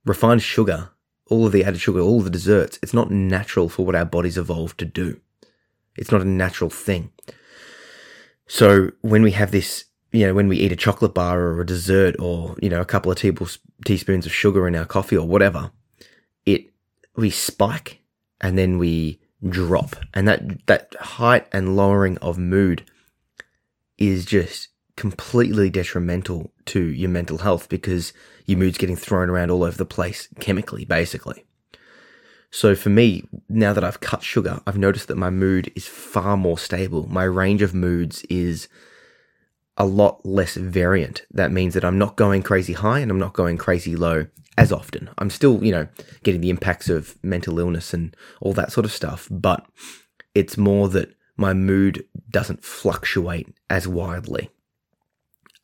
refined 0.04 0.42
sugar, 0.42 0.90
all 1.26 1.44
of 1.44 1.52
the 1.52 1.64
added 1.64 1.80
sugar, 1.80 2.00
all 2.00 2.18
of 2.18 2.24
the 2.24 2.30
desserts, 2.30 2.78
it's 2.80 2.94
not 2.94 3.10
natural 3.10 3.68
for 3.68 3.84
what 3.84 3.96
our 3.96 4.04
bodies 4.04 4.38
evolved 4.38 4.78
to 4.78 4.84
do. 4.84 5.20
It's 5.96 6.12
not 6.12 6.22
a 6.22 6.26
natural 6.26 6.70
thing. 6.70 7.10
So 8.46 8.92
when 9.02 9.22
we 9.22 9.32
have 9.32 9.50
this, 9.50 9.84
you 10.12 10.24
know, 10.24 10.34
when 10.34 10.48
we 10.48 10.56
eat 10.56 10.72
a 10.72 10.76
chocolate 10.76 11.14
bar 11.14 11.40
or 11.40 11.60
a 11.60 11.66
dessert 11.66 12.14
or, 12.20 12.56
you 12.62 12.70
know, 12.70 12.80
a 12.80 12.86
couple 12.86 13.10
of 13.10 13.18
teaspoons 13.84 14.24
of 14.24 14.32
sugar 14.32 14.68
in 14.68 14.76
our 14.76 14.86
coffee 14.86 15.16
or 15.16 15.26
whatever, 15.26 15.72
it, 16.46 16.70
we 17.16 17.28
spike 17.28 18.00
and 18.40 18.56
then 18.56 18.78
we 18.78 19.20
drop. 19.46 19.96
And 20.14 20.28
that, 20.28 20.66
that 20.66 20.94
height 21.00 21.48
and 21.52 21.76
lowering 21.76 22.16
of 22.18 22.38
mood 22.38 22.84
is 23.98 24.24
just 24.24 24.68
completely 24.96 25.70
detrimental 25.70 26.52
to 26.66 26.80
your 26.80 27.10
mental 27.10 27.38
health 27.38 27.68
because 27.68 28.12
your 28.46 28.58
mood's 28.58 28.78
getting 28.78 28.96
thrown 28.96 29.30
around 29.30 29.50
all 29.50 29.62
over 29.62 29.76
the 29.76 29.84
place 29.84 30.28
chemically, 30.40 30.84
basically. 30.84 31.44
So 32.50 32.74
for 32.74 32.88
me, 32.88 33.28
now 33.48 33.72
that 33.72 33.84
I've 33.84 34.00
cut 34.00 34.22
sugar, 34.22 34.60
I've 34.66 34.78
noticed 34.78 35.08
that 35.08 35.16
my 35.16 35.30
mood 35.30 35.70
is 35.76 35.86
far 35.86 36.36
more 36.36 36.58
stable. 36.58 37.06
My 37.06 37.24
range 37.24 37.62
of 37.62 37.74
moods 37.74 38.24
is 38.30 38.68
a 39.76 39.84
lot 39.84 40.24
less 40.24 40.56
variant. 40.56 41.24
That 41.30 41.52
means 41.52 41.74
that 41.74 41.84
I'm 41.84 41.98
not 41.98 42.16
going 42.16 42.42
crazy 42.42 42.72
high 42.72 43.00
and 43.00 43.10
I'm 43.10 43.18
not 43.18 43.34
going 43.34 43.58
crazy 43.58 43.94
low 43.94 44.26
as 44.56 44.72
often. 44.72 45.10
I'm 45.18 45.30
still, 45.30 45.62
you 45.62 45.70
know, 45.70 45.86
getting 46.24 46.40
the 46.40 46.50
impacts 46.50 46.88
of 46.88 47.16
mental 47.22 47.60
illness 47.60 47.94
and 47.94 48.16
all 48.40 48.54
that 48.54 48.72
sort 48.72 48.84
of 48.84 48.92
stuff, 48.92 49.28
but 49.30 49.64
it's 50.34 50.56
more 50.56 50.88
that 50.88 51.14
my 51.38 51.54
mood 51.54 52.04
doesn't 52.30 52.64
fluctuate 52.64 53.48
as 53.70 53.88
wildly. 53.88 54.50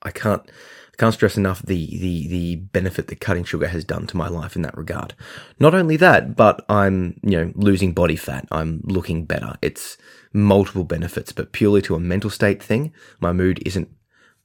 I 0.02 0.10
can't, 0.10 0.42
I 0.46 0.96
can't 0.96 1.12
stress 1.12 1.36
enough 1.36 1.60
the, 1.62 1.98
the, 1.98 2.28
the 2.28 2.56
benefit 2.56 3.08
that 3.08 3.20
cutting 3.20 3.44
sugar 3.44 3.66
has 3.66 3.84
done 3.84 4.06
to 4.06 4.16
my 4.16 4.28
life 4.28 4.54
in 4.54 4.62
that 4.62 4.78
regard. 4.78 5.14
Not 5.58 5.74
only 5.74 5.96
that, 5.96 6.36
but 6.36 6.64
I'm, 6.68 7.18
you 7.22 7.36
know, 7.36 7.52
losing 7.56 7.92
body 7.92 8.16
fat. 8.16 8.46
I'm 8.52 8.82
looking 8.84 9.24
better. 9.24 9.56
It's 9.60 9.98
multiple 10.32 10.84
benefits, 10.84 11.32
but 11.32 11.52
purely 11.52 11.82
to 11.82 11.96
a 11.96 12.00
mental 12.00 12.30
state 12.30 12.62
thing, 12.62 12.92
my 13.20 13.32
mood 13.32 13.60
isn't 13.66 13.88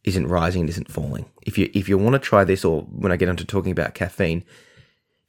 isn't 0.06 0.28
rising 0.28 0.62
and 0.62 0.70
isn't 0.70 0.90
falling. 0.92 1.26
If 1.46 1.58
you 1.58 1.70
if 1.74 1.90
you 1.90 1.98
want 1.98 2.14
to 2.14 2.20
try 2.20 2.44
this, 2.46 2.64
or 2.64 2.84
when 2.84 3.12
I 3.12 3.18
get 3.18 3.30
into 3.30 3.44
talking 3.46 3.72
about 3.72 3.94
caffeine, 3.94 4.46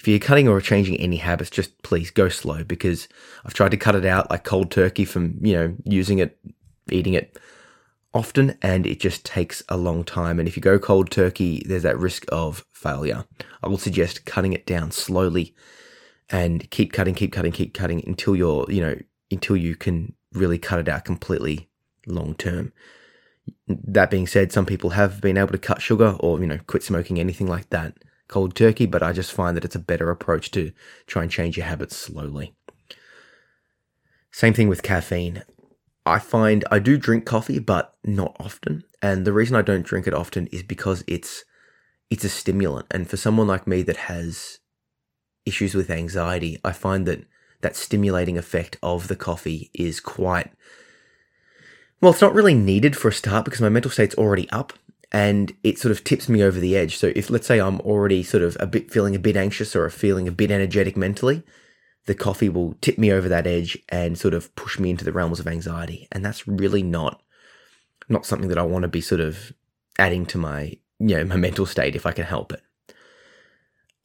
if 0.00 0.09
you're 0.09 0.19
cutting 0.19 0.49
or 0.49 0.62
changing 0.62 0.97
any 0.97 1.16
habits, 1.16 1.50
just 1.50 1.83
please 1.83 2.11
go 2.11 2.30
slow 2.30 2.64
because 2.64 3.07
I've 3.45 3.52
tried 3.52 3.73
to 3.73 3.76
cut 3.76 3.95
it 3.95 4.07
out 4.07 4.30
like 4.30 4.45
cold 4.45 4.71
turkey 4.71 5.04
from 5.04 5.37
you 5.42 5.52
know 5.52 5.76
using 5.85 6.19
it, 6.19 6.38
eating 6.90 7.12
it 7.12 7.38
often, 8.14 8.57
and 8.62 8.87
it 8.87 8.99
just 8.99 9.26
takes 9.26 9.62
a 9.69 9.76
long 9.76 10.02
time. 10.04 10.38
And 10.38 10.49
if 10.49 10.57
you 10.57 10.62
go 10.62 10.78
cold 10.78 11.11
turkey, 11.11 11.62
there's 11.66 11.83
that 11.83 11.99
risk 11.99 12.25
of 12.33 12.64
failure. 12.73 13.26
I 13.62 13.69
will 13.69 13.76
suggest 13.76 14.25
cutting 14.25 14.54
it 14.54 14.64
down 14.64 14.90
slowly 14.90 15.54
and 16.30 16.69
keep 16.71 16.95
cutting, 16.95 17.14
keep 17.14 17.33
cutting, 17.33 17.52
keep 17.52 17.75
cutting 17.75 18.02
until 18.07 18.35
you're 18.35 18.64
you 18.71 18.80
know 18.80 18.97
until 19.30 19.57
you 19.57 19.76
can 19.76 20.14
really 20.33 20.59
cut 20.59 20.80
it 20.80 20.88
out 20.88 21.04
completely 21.04 21.69
long 22.07 22.35
term. 22.37 22.73
That 23.69 24.11
being 24.11 24.26
said, 24.26 24.50
some 24.50 24.64
people 24.64 24.90
have 24.90 25.21
been 25.21 25.37
able 25.37 25.52
to 25.52 25.59
cut 25.59 25.83
sugar 25.83 26.16
or, 26.21 26.40
you 26.40 26.47
know, 26.47 26.59
quit 26.66 26.83
smoking, 26.83 27.19
anything 27.19 27.49
like 27.49 27.69
that 27.71 27.97
cold 28.31 28.55
turkey, 28.55 28.87
but 28.87 29.03
I 29.03 29.13
just 29.13 29.33
find 29.33 29.57
that 29.57 29.65
it's 29.65 29.75
a 29.75 29.81
better 29.81 30.11
approach 30.11 30.51
to 30.53 30.73
try 31.07 31.23
and 31.23 31.31
change 31.31 31.57
your 31.57 31.67
habits 31.67 31.97
slowly. 31.97 32.55
Same 34.31 34.55
thing 34.55 34.69
with 34.69 34.83
caffeine. 34.83 35.43
I 36.07 36.19
find 36.19 36.65
I 36.71 36.79
do 36.79 36.97
drink 36.97 37.27
coffee, 37.27 37.59
but 37.59 37.95
not 38.05 38.37
often. 38.41 38.85
And 39.03 39.27
the 39.27 39.33
reason 39.33 39.57
I 39.57 39.63
don't 39.63 39.85
drink 39.85 40.07
it 40.07 40.15
often 40.15 40.47
is 40.47 40.63
because 40.63 41.05
it's 41.07 41.45
it's 42.09 42.25
a 42.25 42.29
stimulant. 42.29 42.87
And 42.91 43.09
for 43.11 43.17
someone 43.17 43.47
like 43.47 43.67
me 43.67 43.83
that 43.83 43.97
has 43.97 44.61
issues 45.45 45.75
with 45.75 45.91
anxiety, 45.91 46.59
I 46.65 46.73
find 46.73 47.07
that 47.07 47.25
that 47.61 47.77
stimulating 47.77 48.39
effect 48.39 48.79
of 48.83 49.09
the 49.09 49.17
coffee 49.17 49.71
is 49.75 50.01
quite 50.01 50.51
well, 52.01 52.13
it's 52.13 52.23
not 52.23 52.33
really 52.33 52.55
needed 52.55 52.97
for 52.97 53.09
a 53.09 53.13
start 53.13 53.45
because 53.45 53.61
my 53.61 53.69
mental 53.69 53.91
state's 53.91 54.15
already 54.15 54.49
up 54.51 54.73
and 55.12 55.52
it 55.64 55.79
sort 55.79 55.93
of 55.93 56.05
tips 56.05 56.29
me 56.29 56.43
over 56.43 56.61
the 56.61 56.76
edge. 56.76 56.97
So 56.97 57.12
if 57.17 57.31
let's 57.31 57.47
say 57.47 57.61
I'm 57.61 57.81
already 57.81 58.23
sort 58.23 58.43
of 58.43 58.57
a 58.61 58.67
bit 58.67 58.90
feeling 58.90 59.17
a 59.17 59.21
bit 59.21 59.37
anxious 59.37 59.75
or 59.75 59.88
feeling 59.90 60.29
a 60.29 60.33
bit 60.33 60.50
energetic 60.50 60.97
mentally, 60.97 61.43
the 62.07 62.14
coffee 62.14 62.49
will 62.49 62.75
tip 62.81 62.97
me 62.97 63.11
over 63.11 63.29
that 63.29 63.47
edge 63.47 63.79
and 63.88 64.19
sort 64.19 64.35
of 64.35 64.55
push 64.55 64.79
me 64.79 64.90
into 64.90 65.05
the 65.05 65.12
realms 65.12 65.40
of 65.40 65.49
anxiety. 65.49 66.07
And 66.12 66.25
that's 66.25 66.47
really 66.47 66.83
not 66.83 67.23
not 68.09 68.26
something 68.26 68.49
that 68.49 68.59
I 68.59 68.62
want 68.62 68.83
to 68.83 68.88
be 68.88 69.00
sort 69.00 69.21
of 69.21 69.52
adding 69.99 70.26
to 70.26 70.38
my 70.38 70.76
you 70.99 71.17
know 71.17 71.25
my 71.25 71.37
mental 71.37 71.67
state 71.67 71.97
if 71.97 72.07
I 72.07 72.12
can 72.12 72.25
help 72.25 72.52
it. 72.52 72.62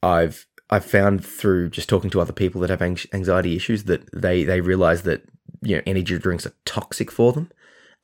I've 0.02 0.46
I've 0.70 0.84
found 0.84 1.24
through 1.24 1.70
just 1.70 1.88
talking 1.88 2.10
to 2.10 2.20
other 2.20 2.32
people 2.32 2.60
that 2.60 2.70
have 2.70 2.82
anxiety 2.82 3.54
issues 3.54 3.84
that 3.84 4.08
they 4.12 4.42
they 4.42 4.60
realize 4.60 5.02
that 5.02 5.22
you 5.62 5.76
know 5.76 5.82
energy 5.86 6.18
drinks 6.18 6.46
are 6.46 6.54
toxic 6.64 7.12
for 7.12 7.32
them, 7.32 7.50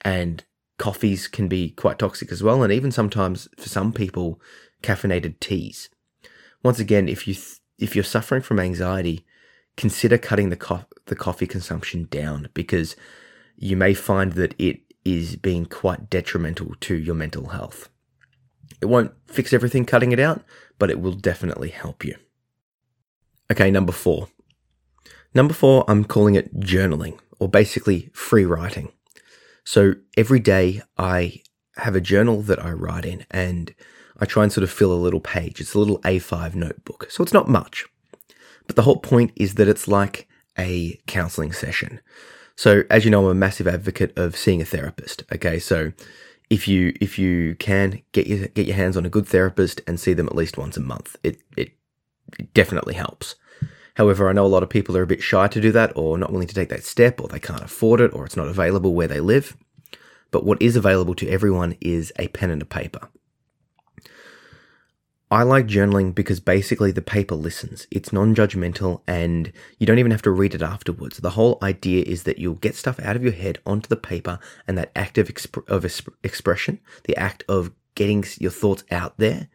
and 0.03 0.45
coffees 0.83 1.29
can 1.29 1.47
be 1.47 1.71
quite 1.71 1.97
toxic 1.97 2.33
as 2.33 2.43
well, 2.43 2.65
and 2.65 2.73
even 2.73 2.91
sometimes 2.91 3.49
for 3.57 3.69
some 3.69 3.93
people, 3.93 4.41
caffeinated 4.83 5.39
teas. 5.39 5.89
Once 6.65 6.81
again, 6.81 7.09
if 7.09 7.29
you 7.29 7.35
th- 7.35 7.61
if 7.79 7.95
you're 7.95 8.03
suffering 8.03 8.43
from 8.43 8.59
anxiety, 8.59 9.25
consider 9.77 10.19
cutting 10.19 10.49
the 10.49 10.57
co- 10.57 10.87
the 11.07 11.15
coffee 11.15 11.47
consumption 11.47 12.09
down 12.11 12.49
because 12.53 12.97
you 13.57 13.77
may 13.77 13.95
find 13.95 14.33
that 14.33 14.57
it 14.59 14.81
is 15.05 15.37
being 15.37 15.67
quite 15.67 16.11
detrimental 16.11 16.75
to 16.81 16.97
your 16.97 17.15
mental 17.15 17.51
health. 17.51 17.89
It 18.81 18.87
won't 18.87 19.13
fix 19.29 19.53
everything 19.53 19.85
cutting 19.85 20.11
it 20.11 20.19
out, 20.19 20.43
but 20.81 20.91
it 20.91 20.99
will 20.99 21.13
definitely 21.13 21.69
help 21.69 22.05
you. 22.05 22.17
Okay, 23.53 23.71
number 23.71 23.93
four. 23.93 24.31
Number 25.33 25.55
four, 25.55 25.85
I'm 25.87 26.03
calling 26.05 26.35
it 26.35 26.59
journaling, 26.59 27.21
or 27.39 27.49
basically 27.49 28.11
free 28.13 28.45
writing. 28.45 28.91
So 29.65 29.95
every 30.17 30.41
day 30.41 30.83
I 30.99 31.43
have 31.77 31.95
a 31.95 32.01
journal 32.01 32.43
that 32.43 32.63
I 32.63 32.73
write 32.73 33.05
in 33.05 33.25
and 33.31 33.75
I 34.19 34.25
try 34.25 34.43
and 34.43 34.53
sort 34.53 34.65
of 34.65 34.71
fill 34.71 34.93
a 34.93 34.95
little 34.95 35.21
page. 35.21 35.61
It's 35.61 35.75
a 35.75 35.79
little 35.79 36.01
A5 36.01 36.55
notebook. 36.55 37.07
So 37.11 37.23
it's 37.23 37.33
not 37.33 37.49
much. 37.49 37.87
But 38.67 38.77
the 38.77 38.83
whole 38.83 38.99
point 38.99 39.33
is 39.37 39.55
that 39.55 39.69
it's 39.69 39.89
like 39.89 40.29
a 40.59 41.01
counseling 41.07 41.53
session. 41.53 42.01
So 42.57 42.85
as 42.91 43.05
you 43.05 43.11
know, 43.11 43.25
I'm 43.25 43.31
a 43.31 43.35
massive 43.35 43.67
advocate 43.67 44.17
of 44.17 44.37
seeing 44.37 44.61
a 44.61 44.65
therapist. 44.65 45.25
Okay. 45.33 45.59
So 45.59 45.93
if 46.51 46.69
you 46.69 46.93
if 47.01 47.19
you 47.19 47.55
can 47.57 48.03
get 48.13 48.27
your 48.27 48.49
get 48.49 48.67
your 48.67 48.77
hands 48.77 48.97
on 48.97 49.07
a 49.07 49.11
good 49.11 49.27
therapist 49.27 49.81
and 49.87 49.99
see 49.99 50.13
them 50.13 50.27
at 50.27 50.37
least 50.37 50.59
once 50.59 50.77
a 50.77 50.81
month, 50.81 51.17
it 51.23 51.41
it, 51.57 51.73
it 52.39 52.53
definitely 52.53 52.95
helps. 52.95 53.37
However, 53.95 54.29
I 54.29 54.33
know 54.33 54.47
a 54.47 54.49
lot 54.49 54.63
of 54.63 54.71
people 54.71 54.97
are 54.97 55.03
a 55.03 55.07
bit 55.07 55.23
shy 55.23 55.49
to 55.49 55.61
do 55.61 55.73
that 55.73 55.93
or 55.97 56.17
not 56.17 56.33
willing 56.33 56.49
to 56.49 56.55
take 56.55 56.71
that 56.71 56.85
step 56.85 57.21
or 57.21 57.29
they 57.29 57.41
can't 57.41 57.63
afford 57.63 58.01
it 58.01 58.15
or 58.15 58.25
it's 58.25 58.37
not 58.37 58.49
available 58.49 58.95
where 58.95 59.09
they 59.09 59.21
live. 59.21 59.57
But 60.31 60.45
what 60.45 60.63
is 60.63 60.77
available 60.77 61.15
to 61.17 61.29
everyone 61.29 61.77
is 61.81 62.13
a 62.19 62.29
pen 62.29 62.51
and 62.51 62.63
a 62.63 62.67
paper. 62.67 63.09
I 65.31 65.45
like 65.45 65.67
journaling 65.67 66.15
because 66.15 66.41
basically 66.41 66.91
the 66.91 67.01
paper 67.01 67.35
listens. 67.35 67.87
It's 67.91 68.13
non 68.13 68.35
judgmental 68.35 69.01
and 69.07 69.51
you 69.79 69.87
don't 69.87 69.99
even 69.99 70.11
have 70.11 70.21
to 70.23 70.31
read 70.31 70.55
it 70.55 70.61
afterwards. 70.61 71.19
The 71.19 71.31
whole 71.31 71.59
idea 71.63 72.05
is 72.07 72.25
that 72.25 72.39
you'll 72.39 72.57
get 72.57 72.77
stuff 72.77 73.01
out 73.01 73.17
of 73.17 73.23
your 73.23 73.33
head 73.33 73.59
onto 73.65 73.89
the 73.89 73.97
paper 73.97 74.39
and 74.69 74.77
that 74.77 74.93
act 74.95 75.17
of, 75.17 75.29
exp- 75.29 75.67
of 75.69 75.87
expression, 76.23 76.81
the 77.05 77.17
act 77.17 77.45
of 77.49 77.73
getting 77.95 78.25
your 78.39 78.51
thoughts 78.51 78.85
out 78.91 79.17
there, 79.17 79.49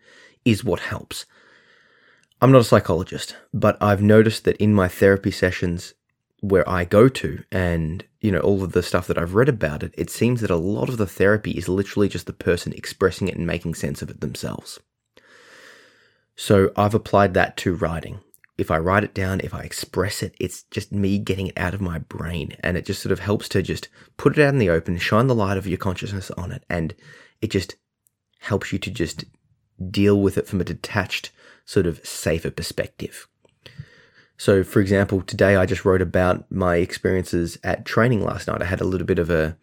is 0.44 0.64
what 0.64 0.80
helps. 0.80 1.28
I'm 2.40 2.52
not 2.52 2.62
a 2.62 2.66
psychologist, 2.66 3.36
but 3.52 3.82
I've 3.82 4.02
noticed 4.02 4.44
that 4.44 4.58
in 4.58 4.74
my 4.74 4.88
therapy 4.88 5.32
sessions 5.32 5.96
where 6.42 6.68
I 6.70 6.86
go 6.86 7.10
to 7.10 7.44
and, 7.52 8.06
you 8.22 8.32
know, 8.32 8.40
all 8.40 8.64
of 8.64 8.74
the 8.74 8.84
stuff 8.84 9.08
that 9.08 9.18
I've 9.18 9.34
read 9.34 9.50
about 9.50 9.82
it, 9.82 9.94
it 9.98 10.12
seems 10.12 10.42
that 10.42 10.52
a 10.52 10.56
lot 10.56 10.88
of 10.88 10.98
the 10.98 11.08
therapy 11.08 11.52
is 11.52 11.68
literally 11.68 12.08
just 12.08 12.28
the 12.28 12.34
person 12.34 12.74
expressing 12.74 13.28
it 13.28 13.36
and 13.36 13.48
making 13.48 13.74
sense 13.74 14.04
of 14.04 14.12
it 14.12 14.22
themselves. 14.22 14.80
So 16.36 16.72
I've 16.76 16.94
applied 16.94 17.34
that 17.34 17.58
to 17.58 17.74
writing. 17.74 18.20
If 18.56 18.70
I 18.70 18.78
write 18.78 19.04
it 19.04 19.16
down, 19.16 19.42
if 19.44 19.56
I 19.56 19.62
express 19.62 20.22
it, 20.22 20.36
it's 20.40 20.64
just 20.64 20.92
me 20.92 21.18
getting 21.18 21.48
it 21.48 21.58
out 21.58 21.74
of 21.74 21.82
my 21.82 21.98
brain. 21.98 22.56
And 22.60 22.78
it 22.78 22.86
just 22.86 23.02
sort 23.02 23.14
of 23.14 23.20
helps 23.20 23.50
to 23.50 23.64
just 23.64 23.88
put 24.18 24.38
it 24.38 24.44
out 24.44 24.54
in 24.54 24.60
the 24.60 24.70
open, 24.70 25.00
shine 25.00 25.26
the 25.26 25.36
light 25.36 25.58
of 25.58 25.66
your 25.66 25.80
consciousness 25.80 26.30
on 26.32 26.52
it. 26.52 26.64
And 26.70 26.94
it 27.42 27.50
just 27.50 27.76
helps 28.42 28.72
you 28.72 28.78
to 28.78 28.92
just 28.92 29.26
deal 29.90 30.22
with 30.22 30.38
it 30.38 30.48
from 30.48 30.62
a 30.62 30.64
detached 30.64 31.32
sort 31.68 31.86
of 31.86 32.04
safer 32.04 32.50
perspective. 32.50 33.28
So, 34.38 34.64
for 34.64 34.80
example, 34.80 35.22
today 35.22 35.58
I 35.58 35.66
just 35.66 35.84
wrote 35.84 36.02
about 36.02 36.50
my 36.50 36.78
experiences 36.78 37.60
at 37.64 37.86
training 37.86 38.24
last 38.24 38.48
night. 38.48 38.62
I 38.62 38.66
had 38.66 38.82
a 38.82 38.86
little 38.86 39.06
bit 39.06 39.20
of 39.20 39.30
a, 39.30 39.58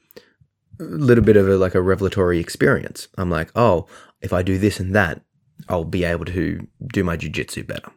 a 0.79 0.83
little 0.83 1.25
bit 1.25 1.37
of 1.37 1.49
a 1.49 1.57
like 1.57 1.75
a 1.75 1.81
revelatory 1.81 2.39
experience. 2.39 3.09
I'm 3.17 3.31
like, 3.31 3.51
oh, 3.57 3.87
if 4.21 4.33
I 4.33 4.43
do 4.43 4.59
this 4.59 4.79
and 4.79 4.95
that, 4.95 5.23
I'll 5.69 5.85
be 5.85 6.05
able 6.05 6.27
to 6.27 6.67
do 6.93 7.03
my 7.03 7.17
jujitsu 7.17 7.67
better. 7.67 7.91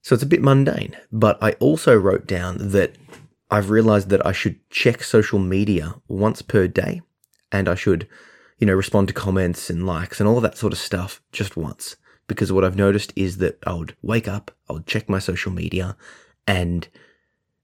So 0.00 0.14
it's 0.14 0.22
a 0.22 0.26
bit 0.26 0.42
mundane, 0.42 0.96
but 1.12 1.42
I 1.42 1.52
also 1.52 1.96
wrote 1.96 2.26
down 2.26 2.56
that 2.70 2.96
I've 3.50 3.70
realized 3.70 4.08
that 4.08 4.24
I 4.24 4.32
should 4.32 4.58
check 4.70 5.02
social 5.02 5.38
media 5.38 5.96
once 6.08 6.40
per 6.40 6.66
day 6.66 7.02
and 7.52 7.68
I 7.68 7.74
should, 7.74 8.08
you 8.58 8.66
know, 8.66 8.74
respond 8.74 9.08
to 9.08 9.14
comments 9.14 9.68
and 9.68 9.86
likes 9.86 10.18
and 10.18 10.28
all 10.28 10.36
of 10.36 10.42
that 10.44 10.56
sort 10.56 10.72
of 10.72 10.78
stuff 10.78 11.20
just 11.32 11.56
once 11.56 11.96
because 12.26 12.52
what 12.52 12.64
I've 12.64 12.76
noticed 12.76 13.12
is 13.16 13.38
that 13.38 13.58
I 13.66 13.74
would 13.74 13.96
wake 14.02 14.28
up, 14.28 14.50
I 14.68 14.74
would 14.74 14.86
check 14.86 15.08
my 15.08 15.18
social 15.18 15.52
media, 15.52 15.96
and 16.46 16.88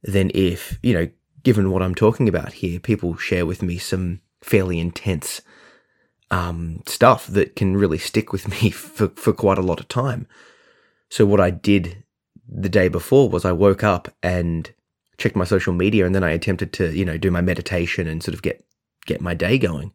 then 0.02 0.31
if, 0.35 0.79
you 0.83 0.95
know, 0.95 1.09
given 1.43 1.71
what 1.71 1.83
I'm 1.83 1.95
talking 1.95 2.29
about 2.29 2.55
here, 2.55 2.81
people 2.81 3.17
share 3.17 3.47
with 3.47 3.62
me 3.62 3.79
some 3.79 4.21
fairly 4.43 4.79
intense 4.79 5.43
um, 6.31 6.83
stuff 6.87 7.26
that 7.26 7.57
can 7.57 7.76
really 7.76 7.99
stick 7.99 8.33
with 8.33 8.49
me 8.62 8.71
for, 8.71 9.09
for 9.09 9.33
quite 9.33 9.59
a 9.59 9.62
lot 9.62 9.81
of 9.81 9.88
time. 9.88 10.26
So 11.09 11.26
what 11.26 11.40
I 11.40 11.50
did 11.50 12.05
the 12.49 12.69
day 12.69 12.88
before 12.88 13.29
was 13.29 13.45
I 13.45 13.52
woke 13.52 13.85
up 13.85 14.09
and 14.23 14.73
checked 15.19 15.37
my 15.37 15.45
social 15.45 15.73
media 15.73 16.07
and 16.07 16.14
then 16.14 16.25
I 16.25 16.31
attempted 16.31 16.73
to, 16.75 16.97
you 16.97 17.05
know, 17.05 17.17
do 17.17 17.31
my 17.31 17.40
meditation 17.40 18.07
and 18.07 18.23
sort 18.23 18.35
of 18.35 18.43
get 18.43 18.64
get 19.07 19.21
my 19.21 19.35
day 19.35 19.59
going. 19.59 19.93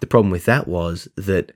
The 0.00 0.06
problem 0.06 0.30
with 0.30 0.44
that 0.46 0.66
was 0.66 1.08
that 1.16 1.52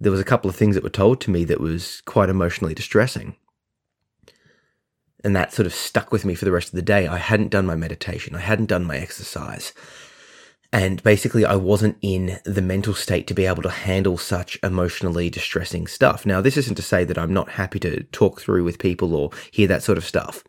there 0.00 0.12
was 0.12 0.20
a 0.20 0.24
couple 0.24 0.50
of 0.50 0.56
things 0.56 0.74
that 0.74 0.84
were 0.84 0.90
told 0.90 1.20
to 1.22 1.30
me 1.30 1.44
that 1.44 1.60
was 1.60 2.02
quite 2.02 2.28
emotionally 2.28 2.74
distressing. 2.74 3.36
And 5.22 5.34
that 5.34 5.52
sort 5.52 5.66
of 5.66 5.74
stuck 5.74 6.12
with 6.12 6.24
me 6.24 6.34
for 6.34 6.44
the 6.44 6.52
rest 6.52 6.68
of 6.68 6.74
the 6.74 6.82
day. 6.82 7.06
I 7.06 7.16
hadn't 7.16 7.48
done 7.48 7.66
my 7.66 7.76
meditation, 7.76 8.34
I 8.34 8.40
hadn't 8.40 8.66
done 8.66 8.84
my 8.84 8.98
exercise. 8.98 9.72
And 10.72 11.00
basically, 11.04 11.44
I 11.44 11.54
wasn't 11.54 11.98
in 12.02 12.40
the 12.44 12.60
mental 12.60 12.94
state 12.94 13.28
to 13.28 13.34
be 13.34 13.46
able 13.46 13.62
to 13.62 13.70
handle 13.70 14.18
such 14.18 14.58
emotionally 14.60 15.30
distressing 15.30 15.86
stuff. 15.86 16.26
Now, 16.26 16.40
this 16.40 16.56
isn't 16.56 16.74
to 16.74 16.82
say 16.82 17.04
that 17.04 17.16
I'm 17.16 17.32
not 17.32 17.50
happy 17.50 17.78
to 17.78 18.02
talk 18.10 18.40
through 18.40 18.64
with 18.64 18.80
people 18.80 19.14
or 19.14 19.30
hear 19.52 19.68
that 19.68 19.84
sort 19.84 19.98
of 19.98 20.04
stuff. 20.04 20.42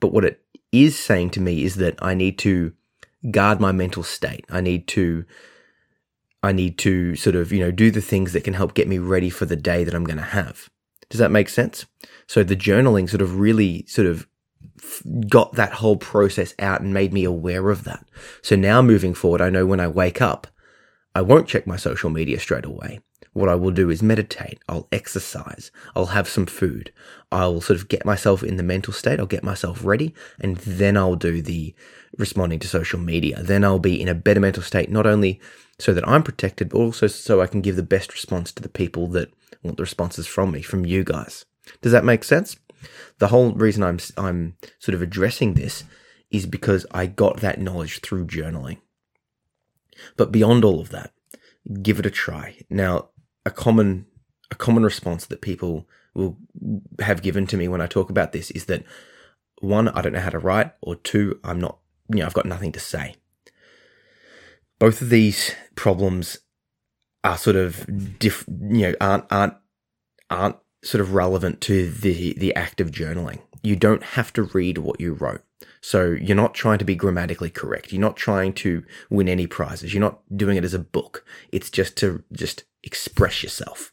But 0.00 0.14
what 0.14 0.24
it 0.24 0.40
is 0.72 0.98
saying 0.98 1.30
to 1.30 1.40
me 1.40 1.62
is 1.62 1.76
that 1.76 2.02
I 2.02 2.14
need 2.14 2.38
to 2.38 2.72
guard 3.30 3.60
my 3.60 3.70
mental 3.70 4.02
state. 4.02 4.46
I 4.48 4.62
need 4.62 4.88
to 4.88 5.26
I 6.46 6.52
need 6.52 6.78
to 6.78 7.16
sort 7.16 7.36
of, 7.36 7.52
you 7.52 7.60
know, 7.60 7.70
do 7.70 7.90
the 7.90 8.00
things 8.00 8.32
that 8.32 8.44
can 8.44 8.54
help 8.54 8.74
get 8.74 8.88
me 8.88 8.98
ready 8.98 9.30
for 9.30 9.44
the 9.44 9.56
day 9.56 9.84
that 9.84 9.94
I'm 9.94 10.04
going 10.04 10.16
to 10.16 10.22
have. 10.22 10.70
Does 11.10 11.18
that 11.18 11.30
make 11.30 11.48
sense? 11.48 11.86
So 12.26 12.42
the 12.42 12.56
journaling 12.56 13.08
sort 13.08 13.22
of 13.22 13.38
really 13.38 13.84
sort 13.86 14.06
of 14.06 14.26
got 15.28 15.52
that 15.54 15.74
whole 15.74 15.96
process 15.96 16.54
out 16.58 16.80
and 16.80 16.92
made 16.92 17.12
me 17.12 17.24
aware 17.24 17.70
of 17.70 17.84
that. 17.84 18.04
So 18.42 18.56
now 18.56 18.82
moving 18.82 19.14
forward, 19.14 19.40
I 19.40 19.50
know 19.50 19.66
when 19.66 19.80
I 19.80 19.88
wake 19.88 20.20
up, 20.20 20.46
I 21.14 21.22
won't 21.22 21.48
check 21.48 21.66
my 21.66 21.76
social 21.76 22.10
media 22.10 22.38
straight 22.38 22.64
away. 22.64 23.00
What 23.32 23.48
I 23.48 23.54
will 23.54 23.70
do 23.70 23.90
is 23.90 24.02
meditate. 24.02 24.58
I'll 24.68 24.88
exercise. 24.92 25.70
I'll 25.94 26.06
have 26.06 26.28
some 26.28 26.46
food. 26.46 26.92
I'll 27.30 27.60
sort 27.60 27.78
of 27.78 27.88
get 27.88 28.04
myself 28.04 28.42
in 28.42 28.56
the 28.56 28.62
mental 28.62 28.92
state. 28.92 29.20
I'll 29.20 29.26
get 29.26 29.44
myself 29.44 29.84
ready 29.84 30.14
and 30.40 30.56
then 30.58 30.96
I'll 30.96 31.16
do 31.16 31.42
the 31.42 31.74
responding 32.16 32.58
to 32.60 32.68
social 32.68 32.98
media. 32.98 33.42
Then 33.42 33.62
I'll 33.62 33.78
be 33.78 34.00
in 34.00 34.08
a 34.08 34.14
better 34.14 34.40
mental 34.40 34.62
state, 34.62 34.90
not 34.90 35.06
only 35.06 35.40
so 35.78 35.92
that 35.92 36.06
I'm 36.08 36.22
protected, 36.22 36.70
but 36.70 36.78
also 36.78 37.06
so 37.06 37.40
I 37.40 37.46
can 37.46 37.60
give 37.60 37.76
the 37.76 37.82
best 37.82 38.12
response 38.12 38.52
to 38.52 38.62
the 38.62 38.68
people 38.68 39.08
that 39.08 39.32
want 39.62 39.76
the 39.76 39.82
responses 39.82 40.26
from 40.26 40.52
me, 40.52 40.62
from 40.62 40.86
you 40.86 41.04
guys. 41.04 41.44
Does 41.82 41.92
that 41.92 42.04
make 42.04 42.24
sense? 42.24 42.56
The 43.18 43.28
whole 43.28 43.52
reason 43.52 43.82
I'm 43.82 43.98
I'm 44.16 44.56
sort 44.78 44.94
of 44.94 45.02
addressing 45.02 45.54
this 45.54 45.84
is 46.30 46.46
because 46.46 46.86
I 46.90 47.06
got 47.06 47.38
that 47.40 47.60
knowledge 47.60 48.00
through 48.00 48.26
journaling. 48.26 48.78
But 50.16 50.32
beyond 50.32 50.64
all 50.64 50.80
of 50.80 50.90
that, 50.90 51.12
give 51.82 51.98
it 51.98 52.06
a 52.06 52.10
try. 52.10 52.58
Now, 52.68 53.08
a 53.44 53.50
common 53.50 54.06
a 54.50 54.54
common 54.54 54.84
response 54.84 55.26
that 55.26 55.40
people 55.40 55.88
will 56.14 56.36
have 57.00 57.22
given 57.22 57.46
to 57.48 57.56
me 57.56 57.68
when 57.68 57.80
I 57.80 57.86
talk 57.86 58.10
about 58.10 58.32
this 58.32 58.50
is 58.52 58.66
that 58.66 58.84
one, 59.60 59.88
I 59.88 60.02
don't 60.02 60.12
know 60.12 60.20
how 60.20 60.30
to 60.30 60.38
write, 60.38 60.72
or 60.80 60.96
two, 60.96 61.40
I'm 61.42 61.60
not, 61.60 61.78
you 62.10 62.18
know, 62.18 62.26
I've 62.26 62.34
got 62.34 62.46
nothing 62.46 62.72
to 62.72 62.80
say. 62.80 63.16
Both 64.78 65.00
of 65.00 65.10
these 65.10 65.54
problems 65.74 66.38
are 67.24 67.36
sort 67.36 67.56
of 67.56 68.18
diff, 68.18 68.44
you 68.48 68.88
know, 68.88 68.94
aren't 69.00 69.24
aren't 69.30 69.54
aren't 70.30 70.56
sort 70.84 71.00
of 71.00 71.14
relevant 71.14 71.60
to 71.62 71.90
the 71.90 72.34
the 72.34 72.54
act 72.54 72.80
of 72.80 72.90
journaling. 72.90 73.40
You 73.62 73.76
don't 73.76 74.02
have 74.02 74.32
to 74.34 74.44
read 74.44 74.78
what 74.78 75.00
you 75.00 75.12
wrote. 75.12 75.42
So 75.80 76.10
you're 76.12 76.36
not 76.36 76.54
trying 76.54 76.78
to 76.78 76.84
be 76.84 76.94
grammatically 76.94 77.50
correct. 77.50 77.92
You're 77.92 78.00
not 78.00 78.16
trying 78.16 78.52
to 78.54 78.84
win 79.10 79.28
any 79.28 79.46
prizes. 79.46 79.94
You're 79.94 80.00
not 80.00 80.20
doing 80.36 80.56
it 80.56 80.64
as 80.64 80.74
a 80.74 80.78
book. 80.78 81.24
It's 81.52 81.70
just 81.70 81.96
to 81.98 82.22
just 82.32 82.64
express 82.82 83.42
yourself. 83.42 83.92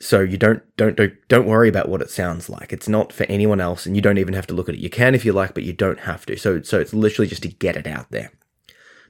So 0.00 0.20
you 0.20 0.36
don't 0.36 0.62
don't 0.76 0.96
don't 0.96 1.14
don't 1.28 1.46
worry 1.46 1.68
about 1.68 1.88
what 1.88 2.02
it 2.02 2.10
sounds 2.10 2.50
like. 2.50 2.72
It's 2.72 2.88
not 2.88 3.12
for 3.12 3.24
anyone 3.24 3.60
else 3.60 3.86
and 3.86 3.94
you 3.94 4.02
don't 4.02 4.18
even 4.18 4.34
have 4.34 4.46
to 4.48 4.54
look 4.54 4.68
at 4.68 4.74
it. 4.74 4.80
You 4.80 4.90
can 4.90 5.14
if 5.14 5.24
you 5.24 5.32
like, 5.32 5.54
but 5.54 5.62
you 5.62 5.72
don't 5.72 6.00
have 6.00 6.26
to. 6.26 6.36
So 6.36 6.60
so 6.62 6.80
it's 6.80 6.92
literally 6.92 7.28
just 7.28 7.42
to 7.42 7.48
get 7.48 7.76
it 7.76 7.86
out 7.86 8.10
there. 8.10 8.32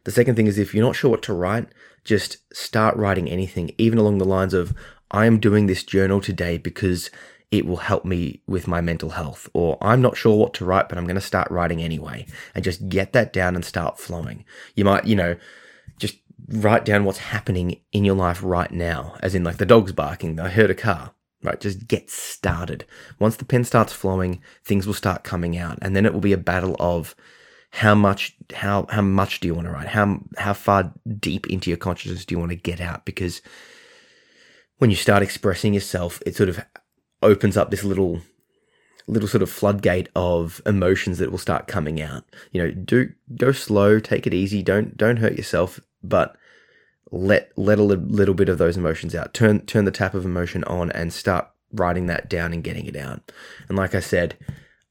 The 0.05 0.13
second 0.13 0.37
thing 0.37 0.47
is 0.47 0.59
if 0.59 0.75
you're 0.75 0.85
not 0.85 0.97
sure 0.97 1.11
what 1.11 1.23
to 1.23 1.33
write, 1.33 1.69
just 2.05 2.39
start 2.55 2.97
writing 2.97 3.29
anything, 3.29 3.73
even 3.79 3.99
along 3.99 4.19
the 4.19 4.25
lines 4.25 4.55
of 4.55 4.75
I 5.11 5.27
am 5.27 5.41
doing 5.41 5.67
this 5.67 5.83
journal 5.83 6.21
today 6.21 6.59
because 6.59 7.11
it 7.51 7.67
will 7.67 7.77
help 7.77 8.05
me 8.05 8.43
with 8.47 8.67
my 8.67 8.81
mental 8.81 9.11
health. 9.11 9.49
Or 9.55 9.79
I'm 9.81 10.03
not 10.03 10.17
sure 10.17 10.37
what 10.37 10.55
to 10.55 10.65
write, 10.65 10.89
but 10.89 10.99
I'm 10.99 11.07
going 11.07 11.15
to 11.15 11.21
start 11.21 11.51
writing 11.51 11.83
anyway 11.83 12.27
and 12.55 12.65
just 12.65 12.89
get 12.89 13.13
that 13.13 13.33
down 13.33 13.55
and 13.55 13.65
start 13.65 13.99
flowing. 13.99 14.45
You 14.75 14.85
might, 14.85 15.07
you 15.07 15.17
know, 15.17 15.37
just 15.99 16.17
write 16.49 16.85
down 16.85 17.05
what's 17.05 17.19
happening 17.19 17.81
in 17.93 18.05
your 18.05 18.17
life 18.17 18.41
right 18.43 18.71
now, 18.71 19.17
as 19.21 19.35
in 19.35 19.45
like 19.45 19.59
the 19.59 19.67
dog's 19.67 19.93
barking, 19.93 20.39
I 20.39 20.49
heard 20.49 20.71
a 20.71 20.75
car. 20.75 21.13
Right, 21.43 21.61
just 21.61 21.87
get 21.89 22.11
started. 22.11 22.87
Once 23.19 23.37
the 23.37 23.45
pen 23.45 23.65
starts 23.65 23.93
flowing, 23.93 24.41
things 24.65 24.87
will 24.87 24.95
start 24.95 25.25
coming 25.25 25.59
out, 25.59 25.79
and 25.83 25.95
then 25.95 26.07
it 26.07 26.15
will 26.15 26.21
be 26.21 26.33
a 26.33 26.39
battle 26.39 26.75
of 26.81 27.15
how 27.75 27.93
much 27.93 28.37
how 28.55 28.87
how 28.89 29.03
much 29.03 29.41
do 29.41 29.49
you 29.49 29.55
want 29.55 29.67
to 29.67 29.73
write? 29.73 29.89
How 29.89 30.21
how 30.39 30.53
far 30.53 30.95
deep 31.19 31.49
into 31.49 31.71
your 31.71 31.77
consciousness 31.77 32.25
do 32.25 32.33
you 32.33 32.39
want 32.39 32.51
to 32.51 32.57
get 32.57 32.81
out? 32.81 33.05
Because 33.05 33.43
when 34.79 34.91
you 34.91 34.97
start 34.97 35.25
expressing 35.25 35.75
yourself, 35.75 36.23
it 36.25 36.37
sort 36.37 36.49
of 36.49 36.65
opens 37.21 37.57
up 37.57 37.73
this 37.73 37.83
little 37.83 38.21
little 39.09 39.29
sort 39.29 39.43
of 39.43 39.51
floodgate 39.51 40.09
of 40.15 40.63
emotions 40.65 41.19
that 41.19 41.33
will 41.33 41.39
start 41.39 41.67
coming 41.67 42.01
out. 42.01 42.23
You 42.53 42.63
know, 42.63 42.71
do 42.71 43.13
go 43.37 43.51
slow, 43.51 43.99
take 43.99 44.29
it 44.29 44.35
easy, 44.35 44.63
don't 44.63 44.97
don't 44.97 45.17
hurt 45.17 45.37
yourself, 45.37 45.81
but 46.01 46.37
let 47.11 47.51
let 47.57 47.81
a 47.81 47.83
little 47.83 48.35
bit 48.35 48.49
of 48.49 48.59
those 48.59 48.77
emotions 48.77 49.17
out. 49.17 49.35
Turn 49.35 49.67
turn 49.67 49.85
the 49.85 49.91
tap 49.91 50.15
of 50.15 50.25
emotion 50.25 50.63
on 50.65 50.93
and 50.93 51.13
start 51.13 51.51
writing 51.73 52.07
that 52.07 52.31
down 52.31 52.53
and 52.53 52.63
getting 52.63 52.87
it 52.87 52.95
out. 52.95 53.33
And 53.69 53.77
like 53.77 53.97
I 53.97 54.01
said, 54.01 54.37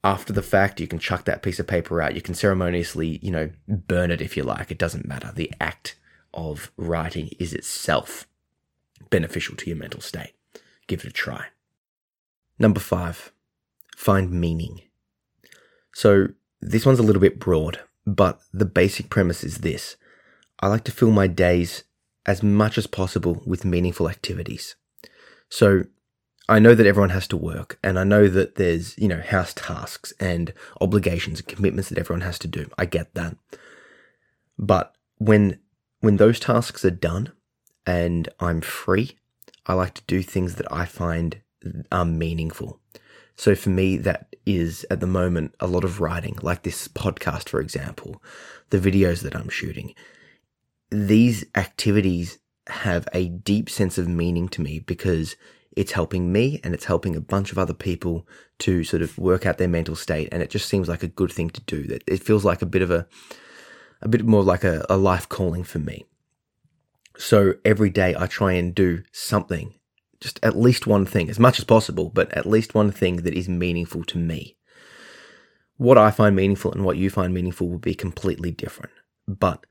after 0.03 0.33
the 0.33 0.41
fact, 0.41 0.81
you 0.81 0.87
can 0.87 0.99
chuck 0.99 1.25
that 1.25 1.41
piece 1.41 1.59
of 1.59 1.67
paper 1.67 2.01
out. 2.01 2.15
You 2.15 2.21
can 2.21 2.35
ceremoniously, 2.35 3.19
you 3.21 3.31
know, 3.31 3.49
burn 3.67 4.11
it 4.11 4.21
if 4.21 4.35
you 4.35 4.43
like. 4.43 4.69
It 4.69 4.77
doesn't 4.77 5.07
matter. 5.07 5.31
The 5.33 5.51
act 5.61 5.95
of 6.33 6.71
writing 6.75 7.29
is 7.39 7.53
itself 7.53 8.27
beneficial 9.09 9.55
to 9.55 9.67
your 9.69 9.77
mental 9.77 10.01
state. 10.01 10.33
Give 10.87 11.01
it 11.01 11.07
a 11.07 11.11
try. 11.11 11.45
Number 12.59 12.79
five, 12.79 13.31
find 13.95 14.31
meaning. 14.31 14.81
So 15.93 16.29
this 16.59 16.85
one's 16.85 16.99
a 16.99 17.03
little 17.03 17.21
bit 17.21 17.39
broad, 17.39 17.79
but 18.05 18.41
the 18.53 18.65
basic 18.65 19.09
premise 19.09 19.43
is 19.43 19.59
this. 19.59 19.95
I 20.59 20.67
like 20.67 20.83
to 20.85 20.91
fill 20.91 21.11
my 21.11 21.27
days 21.27 21.83
as 22.25 22.43
much 22.43 22.77
as 22.77 22.87
possible 22.87 23.41
with 23.45 23.65
meaningful 23.65 24.09
activities. 24.09 24.75
So 25.49 25.83
I 26.49 26.59
know 26.59 26.75
that 26.75 26.85
everyone 26.85 27.11
has 27.11 27.27
to 27.29 27.37
work 27.37 27.79
and 27.83 27.97
I 27.97 28.03
know 28.03 28.27
that 28.27 28.55
there's, 28.55 28.97
you 28.97 29.07
know, 29.07 29.21
house 29.21 29.53
tasks 29.53 30.13
and 30.19 30.53
obligations 30.81 31.39
and 31.39 31.47
commitments 31.47 31.89
that 31.89 31.97
everyone 31.97 32.21
has 32.21 32.37
to 32.39 32.47
do. 32.47 32.69
I 32.77 32.85
get 32.85 33.13
that. 33.15 33.37
But 34.57 34.95
when 35.17 35.59
when 36.01 36.17
those 36.17 36.39
tasks 36.39 36.83
are 36.83 36.91
done 36.91 37.31
and 37.85 38.27
I'm 38.39 38.59
free, 38.59 39.17
I 39.65 39.73
like 39.73 39.93
to 39.93 40.01
do 40.05 40.21
things 40.21 40.55
that 40.55 40.69
I 40.71 40.85
find 40.85 41.41
are 41.91 42.05
meaningful. 42.05 42.81
So 43.35 43.55
for 43.55 43.69
me, 43.69 43.97
that 43.97 44.35
is 44.45 44.85
at 44.91 44.99
the 44.99 45.07
moment 45.07 45.55
a 45.59 45.67
lot 45.67 45.83
of 45.83 46.01
writing, 46.01 46.37
like 46.41 46.63
this 46.63 46.87
podcast, 46.87 47.49
for 47.49 47.61
example, 47.61 48.21
the 48.69 48.79
videos 48.79 49.21
that 49.21 49.35
I'm 49.35 49.49
shooting. 49.49 49.95
These 50.91 51.45
activities 51.55 52.37
have 52.67 53.07
a 53.13 53.29
deep 53.29 53.69
sense 53.69 53.97
of 53.97 54.07
meaning 54.07 54.47
to 54.49 54.61
me 54.61 54.79
because 54.79 55.35
it's 55.75 55.91
helping 55.91 56.31
me 56.31 56.59
and 56.63 56.73
it's 56.73 56.85
helping 56.85 57.15
a 57.15 57.21
bunch 57.21 57.51
of 57.51 57.57
other 57.57 57.73
people 57.73 58.27
to 58.59 58.83
sort 58.83 59.01
of 59.01 59.17
work 59.17 59.45
out 59.45 59.57
their 59.57 59.67
mental 59.67 59.95
state. 59.95 60.29
And 60.31 60.41
it 60.41 60.49
just 60.49 60.69
seems 60.69 60.87
like 60.87 61.03
a 61.03 61.07
good 61.07 61.31
thing 61.31 61.49
to 61.51 61.61
do. 61.61 61.83
That 61.87 62.03
it 62.07 62.23
feels 62.23 62.45
like 62.45 62.61
a 62.61 62.67
bit 62.67 62.81
of 62.81 62.91
a, 62.91 63.07
a 64.01 64.07
bit 64.07 64.25
more 64.25 64.43
like 64.43 64.63
a, 64.63 64.85
a 64.89 64.97
life 64.97 65.27
calling 65.27 65.63
for 65.63 65.79
me. 65.79 66.05
So 67.17 67.55
every 67.63 67.89
day 67.89 68.15
I 68.17 68.27
try 68.27 68.53
and 68.53 68.73
do 68.73 69.03
something, 69.11 69.73
just 70.19 70.39
at 70.43 70.57
least 70.57 70.87
one 70.87 71.05
thing, 71.05 71.29
as 71.29 71.39
much 71.39 71.59
as 71.59 71.65
possible, 71.65 72.09
but 72.09 72.31
at 72.33 72.45
least 72.45 72.73
one 72.73 72.91
thing 72.91 73.17
that 73.17 73.33
is 73.33 73.47
meaningful 73.47 74.03
to 74.05 74.17
me. 74.17 74.57
What 75.77 75.97
I 75.97 76.11
find 76.11 76.35
meaningful 76.35 76.71
and 76.71 76.83
what 76.83 76.97
you 76.97 77.09
find 77.09 77.33
meaningful 77.33 77.69
will 77.69 77.79
be 77.79 77.95
completely 77.95 78.51
different. 78.51 78.93
But 79.27 79.65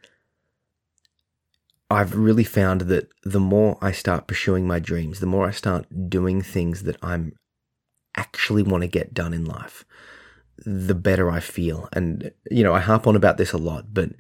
I've 1.93 2.15
really 2.17 2.45
found 2.45 2.83
that 2.83 3.09
the 3.25 3.41
more 3.41 3.79
I 3.81 3.93
start 3.93 4.27
pursuing 4.27 4.67
my 4.67 4.79
dreams, 4.79 5.21
the 5.21 5.27
more 5.27 5.47
I 5.47 5.53
start 5.53 5.87
doing 6.09 6.43
things 6.43 6.83
that 6.85 6.97
I'm 7.03 7.33
actually 8.17 8.63
want 8.63 8.83
to 8.83 8.89
get 8.89 9.15
done 9.15 9.33
in 9.33 9.45
life, 9.45 9.85
the 10.59 10.95
better 10.95 11.31
I 11.31 11.41
feel. 11.41 11.89
And, 11.93 12.33
you 12.51 12.63
know, 12.63 12.75
I 12.75 12.81
harp 12.81 13.07
on 13.07 13.17
about 13.17 13.37
this 13.37 13.53
a 13.53 13.59
lot, 13.59 13.93
but 13.93 14.11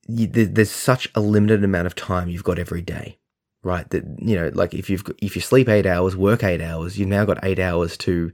there's 0.09 0.71
such 0.71 1.09
a 1.15 1.21
limited 1.21 1.65
amount 1.65 1.87
of 1.87 1.95
time 1.95 2.29
you've 2.29 2.45
got 2.45 2.59
every 2.59 2.83
day, 2.83 3.19
right? 3.63 3.89
That 3.91 4.05
you 4.19 4.37
know, 4.37 4.51
like 4.55 4.73
if 4.73 4.89
you've 4.89 5.05
if 5.21 5.35
you 5.35 5.43
sleep 5.43 5.69
eight 5.69 5.87
hours, 5.87 6.17
work 6.17 6.45
eight 6.45 6.61
hours, 6.61 6.97
you've 6.99 7.09
now 7.09 7.25
got 7.25 7.43
eight 7.43 7.59
hours 7.59 7.97
to 7.99 8.33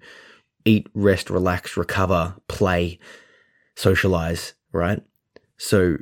eat, 0.64 0.86
rest, 0.94 1.30
relax, 1.30 1.76
recover, 1.76 2.34
play, 2.46 2.98
socialize, 3.74 4.52
right? 4.70 5.02
So 5.56 5.98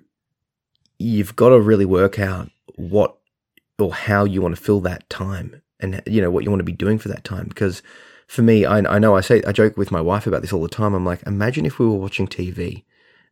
you've 0.99 1.37
got 1.37 1.51
to 1.51 1.61
really 1.61 1.87
work 1.87 2.19
out 2.19 2.51
what 2.77 3.17
or 3.79 3.95
how 3.95 4.25
you 4.25 4.43
want 4.43 4.55
to 4.55 4.63
fill 4.63 4.81
that 4.81 5.09
time, 5.09 5.63
and 5.79 6.03
you 6.07 6.21
know 6.21 6.31
what 6.31 6.45
you 6.45 6.51
want 6.51 6.61
to 6.61 6.65
be 6.65 6.73
doing 6.73 6.99
for 6.99 7.09
that 7.09 7.25
time. 7.25 7.49
Because 7.49 7.83
for 8.27 8.43
me, 8.43 8.65
I, 8.65 8.79
I 8.79 8.99
know 8.99 9.17
I 9.17 9.21
say 9.21 9.43
I 9.47 9.53
joke 9.53 9.77
with 9.77 9.91
my 9.91 10.01
wife 10.01 10.27
about 10.27 10.43
this 10.43 10.53
all 10.53 10.63
the 10.63 10.69
time. 10.69 10.95
I'm 10.95 11.05
like, 11.05 11.23
imagine 11.27 11.67
if 11.67 11.79
we 11.79 11.87
were 11.87 11.95
watching 11.95 12.27
TV 12.27 12.85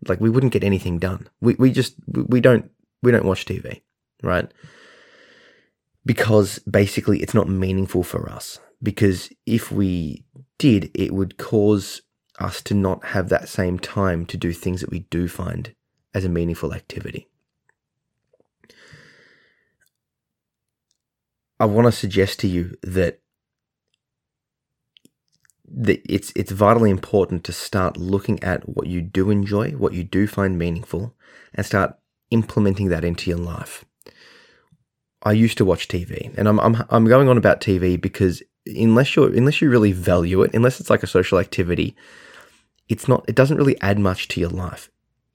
like 0.07 0.21
we 0.21 0.31
wouldn't 0.31 0.53
get 0.53 0.65
anything 0.65 0.99
done. 0.99 1.29
We 1.41 1.55
we 1.55 1.73
just 1.73 1.95
we 2.13 2.41
don't 2.41 2.71
we 3.03 3.11
don't 3.11 3.25
watch 3.25 3.45
TV, 3.45 3.83
right? 4.23 4.51
Because 6.05 6.59
basically 6.61 7.21
it's 7.21 7.35
not 7.35 7.49
meaningful 7.49 8.03
for 8.03 8.31
us. 8.31 8.61
Because 8.83 9.31
if 9.45 9.73
we 9.73 10.25
did, 10.59 10.91
it 10.95 11.13
would 11.13 11.37
cause 11.37 12.03
us 12.39 12.63
to 12.63 12.75
not 12.75 13.07
have 13.07 13.29
that 13.29 13.49
same 13.49 13.79
time 13.79 14.25
to 14.27 14.37
do 14.37 14.53
things 14.53 14.81
that 14.81 14.91
we 14.91 15.01
do 15.01 15.27
find 15.27 15.75
as 16.15 16.25
a 16.25 16.29
meaningful 16.29 16.75
activity. 16.75 17.29
I 21.61 21.67
want 21.67 21.87
to 21.87 21.93
suggest 21.93 22.41
to 22.41 22.49
you 22.49 22.77
that 22.83 23.21
that 25.71 26.01
it's 26.09 26.33
it's 26.35 26.53
vitally 26.53 26.91
important 26.91 27.45
to 27.45 27.53
start 27.53 27.97
looking 27.97 28.43
at 28.43 28.69
what 28.69 28.87
you 28.87 29.03
do 29.03 29.31
enjoy, 29.31 29.73
what 29.73 29.93
you 29.93 30.05
do 30.05 30.27
find 30.27 30.59
meaningful, 30.59 31.15
and 31.55 31.67
start 31.67 31.97
implementing 32.31 32.89
that 32.89 33.05
into 33.05 33.31
your 33.31 33.39
life. 33.39 33.85
I 35.23 35.33
used 35.33 35.59
to 35.59 35.65
watch 35.65 35.89
TV, 35.89 36.33
and 36.39 36.49
I'm 36.49 36.59
I'm 36.61 36.85
I'm 36.89 37.07
going 37.07 37.29
on 37.29 37.37
about 37.37 37.61
TV 37.61 38.01
because 38.01 38.43
unless 38.67 39.17
you 39.17 39.25
unless 39.25 39.61
you 39.61 39.69
really 39.69 39.93
value 39.93 40.43
it, 40.43 40.55
unless 40.55 40.81
it's 40.81 40.91
like 40.91 41.03
a 41.03 41.09
social 41.09 41.39
activity, 41.39 41.97
it's 42.89 43.09
not 43.09 43.25
it 43.29 43.35
doesn't 43.35 43.57
really 43.57 43.81
add 43.81 43.99
much 43.99 44.29
to 44.29 44.41
your 44.41 44.51
life. 44.51 44.91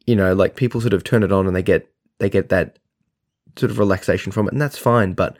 You 0.05 0.15
know, 0.15 0.33
like 0.33 0.55
people 0.55 0.81
sort 0.81 0.93
of 0.93 1.03
turn 1.03 1.23
it 1.23 1.31
on 1.31 1.47
and 1.47 1.55
they 1.55 1.63
get 1.63 1.89
they 2.19 2.29
get 2.29 2.49
that 2.49 2.79
sort 3.55 3.71
of 3.71 3.79
relaxation 3.79 4.31
from 4.31 4.47
it, 4.47 4.53
and 4.53 4.61
that's 4.61 4.77
fine. 4.77 5.13
But 5.13 5.37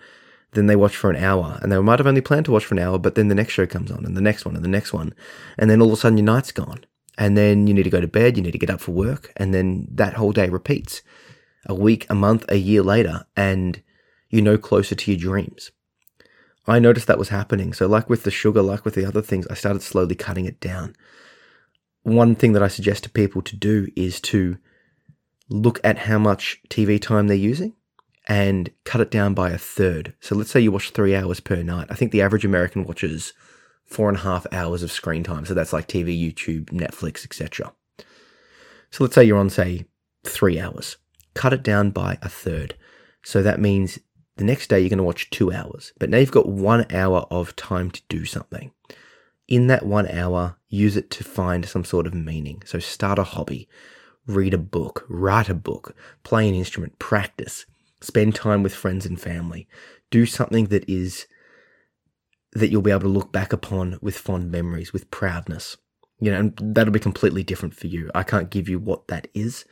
then 0.53 0.67
they 0.67 0.75
watch 0.75 0.95
for 0.95 1.09
an 1.09 1.23
hour, 1.23 1.59
and 1.61 1.71
they 1.71 1.79
might 1.79 1.99
have 1.99 2.07
only 2.07 2.21
planned 2.21 2.45
to 2.45 2.51
watch 2.51 2.65
for 2.65 2.75
an 2.75 2.79
hour, 2.79 2.97
but 2.97 3.15
then 3.15 3.27
the 3.27 3.35
next 3.35 3.53
show 3.53 3.65
comes 3.65 3.91
on, 3.91 4.05
and 4.05 4.15
the 4.15 4.21
next 4.21 4.45
one, 4.45 4.55
and 4.55 4.63
the 4.63 4.69
next 4.69 4.93
one, 4.93 5.13
and 5.57 5.69
then 5.69 5.81
all 5.81 5.87
of 5.87 5.93
a 5.93 5.97
sudden 5.97 6.17
your 6.17 6.25
night's 6.25 6.51
gone, 6.51 6.85
and 7.17 7.35
then 7.35 7.67
you 7.67 7.73
need 7.73 7.83
to 7.83 7.89
go 7.89 8.01
to 8.01 8.07
bed, 8.07 8.37
you 8.37 8.43
need 8.43 8.51
to 8.51 8.59
get 8.59 8.69
up 8.69 8.79
for 8.79 8.91
work, 8.91 9.33
and 9.37 9.53
then 9.53 9.87
that 9.91 10.13
whole 10.13 10.31
day 10.31 10.49
repeats, 10.49 11.01
a 11.65 11.73
week, 11.73 12.05
a 12.09 12.15
month, 12.15 12.45
a 12.49 12.57
year 12.57 12.83
later, 12.83 13.25
and 13.35 13.81
you're 14.29 14.43
no 14.43 14.57
closer 14.57 14.95
to 14.95 15.11
your 15.11 15.19
dreams. 15.19 15.71
I 16.67 16.79
noticed 16.79 17.07
that 17.07 17.19
was 17.19 17.29
happening. 17.29 17.73
So, 17.73 17.87
like 17.87 18.09
with 18.09 18.23
the 18.23 18.31
sugar, 18.31 18.61
like 18.61 18.85
with 18.85 18.95
the 18.95 19.05
other 19.05 19.21
things, 19.21 19.47
I 19.47 19.53
started 19.53 19.81
slowly 19.81 20.15
cutting 20.15 20.45
it 20.45 20.59
down. 20.59 20.95
One 22.03 22.35
thing 22.35 22.53
that 22.53 22.63
I 22.63 22.67
suggest 22.67 23.03
to 23.03 23.09
people 23.09 23.41
to 23.43 23.55
do 23.55 23.87
is 23.95 24.19
to 24.21 24.57
look 25.49 25.79
at 25.83 25.99
how 25.99 26.17
much 26.17 26.61
TV 26.69 27.01
time 27.01 27.27
they're 27.27 27.37
using 27.37 27.73
and 28.27 28.69
cut 28.83 29.01
it 29.01 29.11
down 29.11 29.33
by 29.33 29.51
a 29.51 29.57
third. 29.57 30.13
So, 30.19 30.35
let's 30.35 30.51
say 30.51 30.61
you 30.61 30.71
watch 30.71 30.91
three 30.91 31.15
hours 31.15 31.39
per 31.39 31.61
night. 31.61 31.87
I 31.89 31.95
think 31.95 32.11
the 32.11 32.21
average 32.21 32.45
American 32.45 32.85
watches 32.85 33.33
four 33.85 34.09
and 34.09 34.17
a 34.17 34.21
half 34.21 34.47
hours 34.51 34.83
of 34.83 34.91
screen 34.91 35.23
time. 35.23 35.45
So, 35.45 35.53
that's 35.53 35.73
like 35.73 35.87
TV, 35.87 36.17
YouTube, 36.17 36.65
Netflix, 36.65 37.25
etc. 37.25 37.73
So, 38.91 39.03
let's 39.03 39.15
say 39.15 39.23
you're 39.23 39.37
on, 39.37 39.49
say, 39.49 39.85
three 40.23 40.59
hours. 40.59 40.97
Cut 41.33 41.53
it 41.53 41.63
down 41.63 41.91
by 41.91 42.17
a 42.21 42.29
third. 42.29 42.75
So, 43.23 43.41
that 43.41 43.59
means 43.59 43.99
the 44.37 44.43
next 44.43 44.67
day, 44.67 44.79
you're 44.79 44.89
going 44.89 44.97
to 44.97 45.03
watch 45.03 45.29
two 45.29 45.51
hours, 45.51 45.93
but 45.99 46.09
now 46.09 46.17
you've 46.17 46.31
got 46.31 46.49
one 46.49 46.85
hour 46.91 47.27
of 47.29 47.55
time 47.55 47.91
to 47.91 48.01
do 48.09 48.25
something. 48.25 48.71
In 49.47 49.67
that 49.67 49.85
one 49.85 50.07
hour, 50.07 50.57
use 50.69 50.95
it 50.95 51.09
to 51.11 51.23
find 51.23 51.65
some 51.65 51.83
sort 51.83 52.07
of 52.07 52.13
meaning. 52.13 52.63
So 52.65 52.79
start 52.79 53.19
a 53.19 53.23
hobby, 53.23 53.67
read 54.25 54.53
a 54.53 54.57
book, 54.57 55.05
write 55.09 55.49
a 55.49 55.53
book, 55.53 55.95
play 56.23 56.47
an 56.47 56.55
instrument, 56.55 56.99
practice, 56.99 57.65
spend 58.01 58.35
time 58.35 58.63
with 58.63 58.73
friends 58.73 59.05
and 59.05 59.19
family. 59.19 59.67
Do 60.11 60.25
something 60.25 60.67
that 60.67 60.87
is 60.89 61.27
that 62.53 62.69
you'll 62.69 62.81
be 62.81 62.91
able 62.91 63.01
to 63.01 63.07
look 63.07 63.31
back 63.31 63.51
upon 63.51 63.97
with 64.01 64.17
fond 64.17 64.51
memories, 64.51 64.93
with 64.93 65.11
proudness. 65.11 65.77
You 66.19 66.31
know, 66.31 66.39
and 66.39 66.75
that'll 66.75 66.93
be 66.93 66.99
completely 66.99 67.43
different 67.43 67.75
for 67.75 67.87
you. 67.87 68.09
I 68.15 68.23
can't 68.23 68.49
give 68.49 68.69
you 68.69 68.79
what 68.79 69.07
that 69.07 69.27
is. 69.33 69.65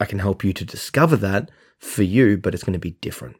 I 0.00 0.06
can 0.06 0.20
help 0.20 0.44
you 0.44 0.52
to 0.54 0.64
discover 0.64 1.16
that 1.16 1.50
for 1.78 2.04
you, 2.04 2.38
but 2.38 2.54
it's 2.54 2.62
going 2.62 2.72
to 2.72 2.78
be 2.78 2.92
different. 2.92 3.36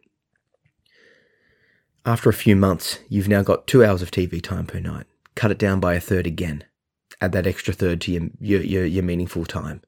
After 2.05 2.29
a 2.29 2.35
few 2.35 2.57
months, 2.57 2.99
you've 3.09 3.29
now 3.29 3.43
got 3.43 3.67
two 3.67 3.85
hours 3.85 4.03
of 4.03 4.11
TV 4.11 4.43
time 4.43 4.67
per 4.67 4.81
night. 4.81 5.07
Cut 5.35 5.51
it 5.51 5.59
down 5.59 5.81
by 5.81 5.95
a 5.95 6.01
third 6.01 6.27
again. 6.27 6.65
Add 7.21 7.33
that 7.33 7.47
extra 7.47 7.73
third 7.73 8.01
to 8.03 8.13
your, 8.13 8.29
your, 8.41 8.63
your, 8.63 8.85
your 8.85 9.03
meaningful 9.03 9.45
time. 9.45 9.83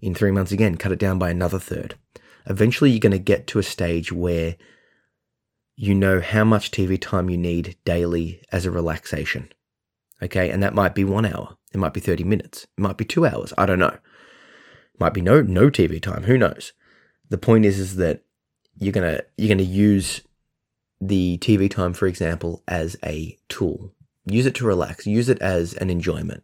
In 0.00 0.14
three 0.14 0.30
months 0.30 0.52
again, 0.52 0.76
cut 0.76 0.92
it 0.92 0.98
down 0.98 1.18
by 1.18 1.30
another 1.30 1.58
third. 1.58 1.96
Eventually, 2.46 2.90
you're 2.90 3.00
going 3.00 3.12
to 3.12 3.18
get 3.18 3.46
to 3.48 3.58
a 3.58 3.64
stage 3.64 4.12
where 4.12 4.56
you 5.76 5.94
know 5.94 6.20
how 6.20 6.44
much 6.44 6.70
TV 6.70 7.00
time 7.00 7.30
you 7.30 7.36
need 7.36 7.76
daily 7.84 8.42
as 8.50 8.64
a 8.64 8.70
relaxation. 8.70 9.52
Okay, 10.22 10.50
and 10.50 10.62
that 10.62 10.74
might 10.74 10.94
be 10.94 11.04
one 11.04 11.26
hour. 11.26 11.56
It 11.72 11.78
might 11.78 11.94
be 11.94 12.00
30 12.00 12.24
minutes. 12.24 12.64
It 12.64 12.80
might 12.80 12.96
be 12.96 13.04
two 13.04 13.26
hours. 13.26 13.52
I 13.56 13.66
don't 13.66 13.78
know. 13.78 13.86
It 13.88 15.00
might 15.00 15.14
be 15.14 15.20
no 15.20 15.42
no 15.42 15.70
TV 15.70 16.02
time. 16.02 16.24
Who 16.24 16.38
knows? 16.38 16.72
The 17.28 17.38
point 17.38 17.64
is 17.64 17.78
is 17.78 17.96
that 17.96 18.24
you're 18.76 18.92
gonna 18.92 19.20
you're 19.36 19.48
gonna 19.48 19.62
use 19.62 20.22
the 21.00 21.38
TV 21.38 21.70
time, 21.70 21.92
for 21.92 22.06
example, 22.06 22.62
as 22.66 22.96
a 23.04 23.38
tool. 23.48 23.92
Use 24.30 24.46
it 24.46 24.54
to 24.56 24.66
relax, 24.66 25.06
use 25.06 25.28
it 25.28 25.40
as 25.40 25.74
an 25.74 25.90
enjoyment, 25.90 26.42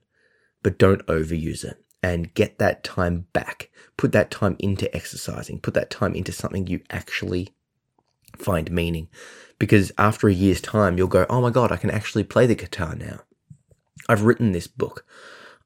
but 0.63 0.79
don't 0.79 1.07
overuse 1.07 1.65
it 1.65 1.85
and 2.03 2.35
get 2.35 2.59
that 2.59 2.85
time 2.85 3.27
back. 3.33 3.71
Put 3.97 4.13
that 4.13 4.31
time 4.31 4.57
into 4.59 4.95
exercising, 4.95 5.61
put 5.61 5.75
that 5.75 5.91
time 5.91 6.15
into 6.15 6.33
something 6.33 6.67
you 6.67 6.81
actually 6.91 7.51
find 8.37 8.71
meaning. 8.71 9.09
Because 9.59 9.93
after 9.99 10.29
a 10.29 10.33
year's 10.35 10.61
time, 10.61 10.99
you'll 10.99 11.07
go, 11.07 11.27
oh 11.31 11.41
my 11.41 11.51
God, 11.51 11.71
I 11.71 11.77
can 11.77 11.91
actually 11.91 12.25
play 12.25 12.47
the 12.47 12.55
guitar 12.55 12.95
now. 12.97 13.21
I've 14.09 14.23
written 14.23 14.53
this 14.53 14.67
book. 14.67 15.07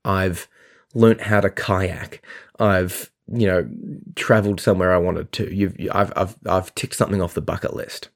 I've 0.04 0.46
learnt 0.94 1.22
how 1.22 1.40
to 1.40 1.50
kayak. 1.50 2.22
I've, 2.58 3.10
you 3.32 3.46
know, 3.46 3.68
traveled 4.14 4.60
somewhere 4.60 4.92
I 4.92 4.98
wanted 4.98 5.32
to. 5.32 5.52
You've, 5.54 5.76
I've, 5.90 6.12
I've, 6.14 6.36
I've 6.46 6.74
ticked 6.74 6.94
something 6.94 7.22
off 7.22 7.34
the 7.34 7.40
bucket 7.40 7.74
list 7.74 8.10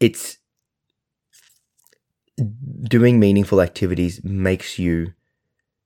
it's 0.00 0.38
doing 2.82 3.18
meaningful 3.18 3.60
activities 3.60 4.22
makes 4.22 4.78
you 4.78 5.14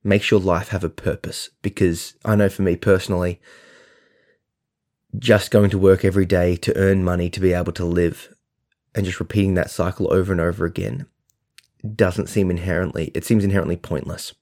makes 0.03 0.31
your 0.31 0.41
life 0.41 0.69
have 0.69 0.83
a 0.83 0.89
purpose 0.89 1.51
because 1.63 2.15
I 2.25 2.35
know 2.35 2.49
for 2.49 2.63
me 2.63 2.75
personally 2.75 3.41
just 5.19 5.51
going 5.51 5.71
to 5.71 5.79
work 5.79 6.05
every 6.05 6.25
day 6.25 6.57
to 6.57 6.77
earn 6.77 7.05
money 7.05 7.29
to 7.31 7.41
be 7.41 7.53
able 7.53 7.73
to 7.73 7.85
live 7.85 8.35
and 8.95 9.05
just 9.05 9.21
repeating 9.21 9.55
that 9.55 9.71
cycle 9.71 10.13
over 10.13 10.33
and 10.33 10.41
over 10.41 10.65
again 10.65 11.07
doesn't 11.95 12.29
seem 12.29 12.51
inherently 12.51 13.11
it 13.15 13.25
seems 13.25 13.45
inherently 13.45 13.77
pointless 13.77 14.33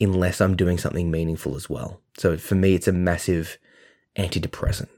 unless 0.00 0.40
I'm 0.40 0.56
doing 0.56 0.78
something 0.78 1.10
meaningful 1.10 1.56
as 1.56 1.68
well. 1.68 2.00
So 2.16 2.36
for 2.36 2.54
me 2.54 2.74
it's 2.74 2.88
a 2.88 2.92
massive 2.92 3.58
antidepressant. 4.16 4.88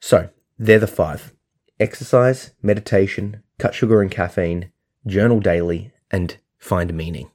So, 0.00 0.28
they're 0.58 0.78
the 0.78 0.86
five 0.86 1.32
exercise, 1.80 2.52
meditation, 2.62 3.42
cut 3.58 3.74
sugar 3.74 4.02
and 4.02 4.10
caffeine, 4.10 4.70
journal 5.06 5.40
daily, 5.40 5.92
and 6.10 6.36
find 6.58 6.92
meaning. 6.94 7.30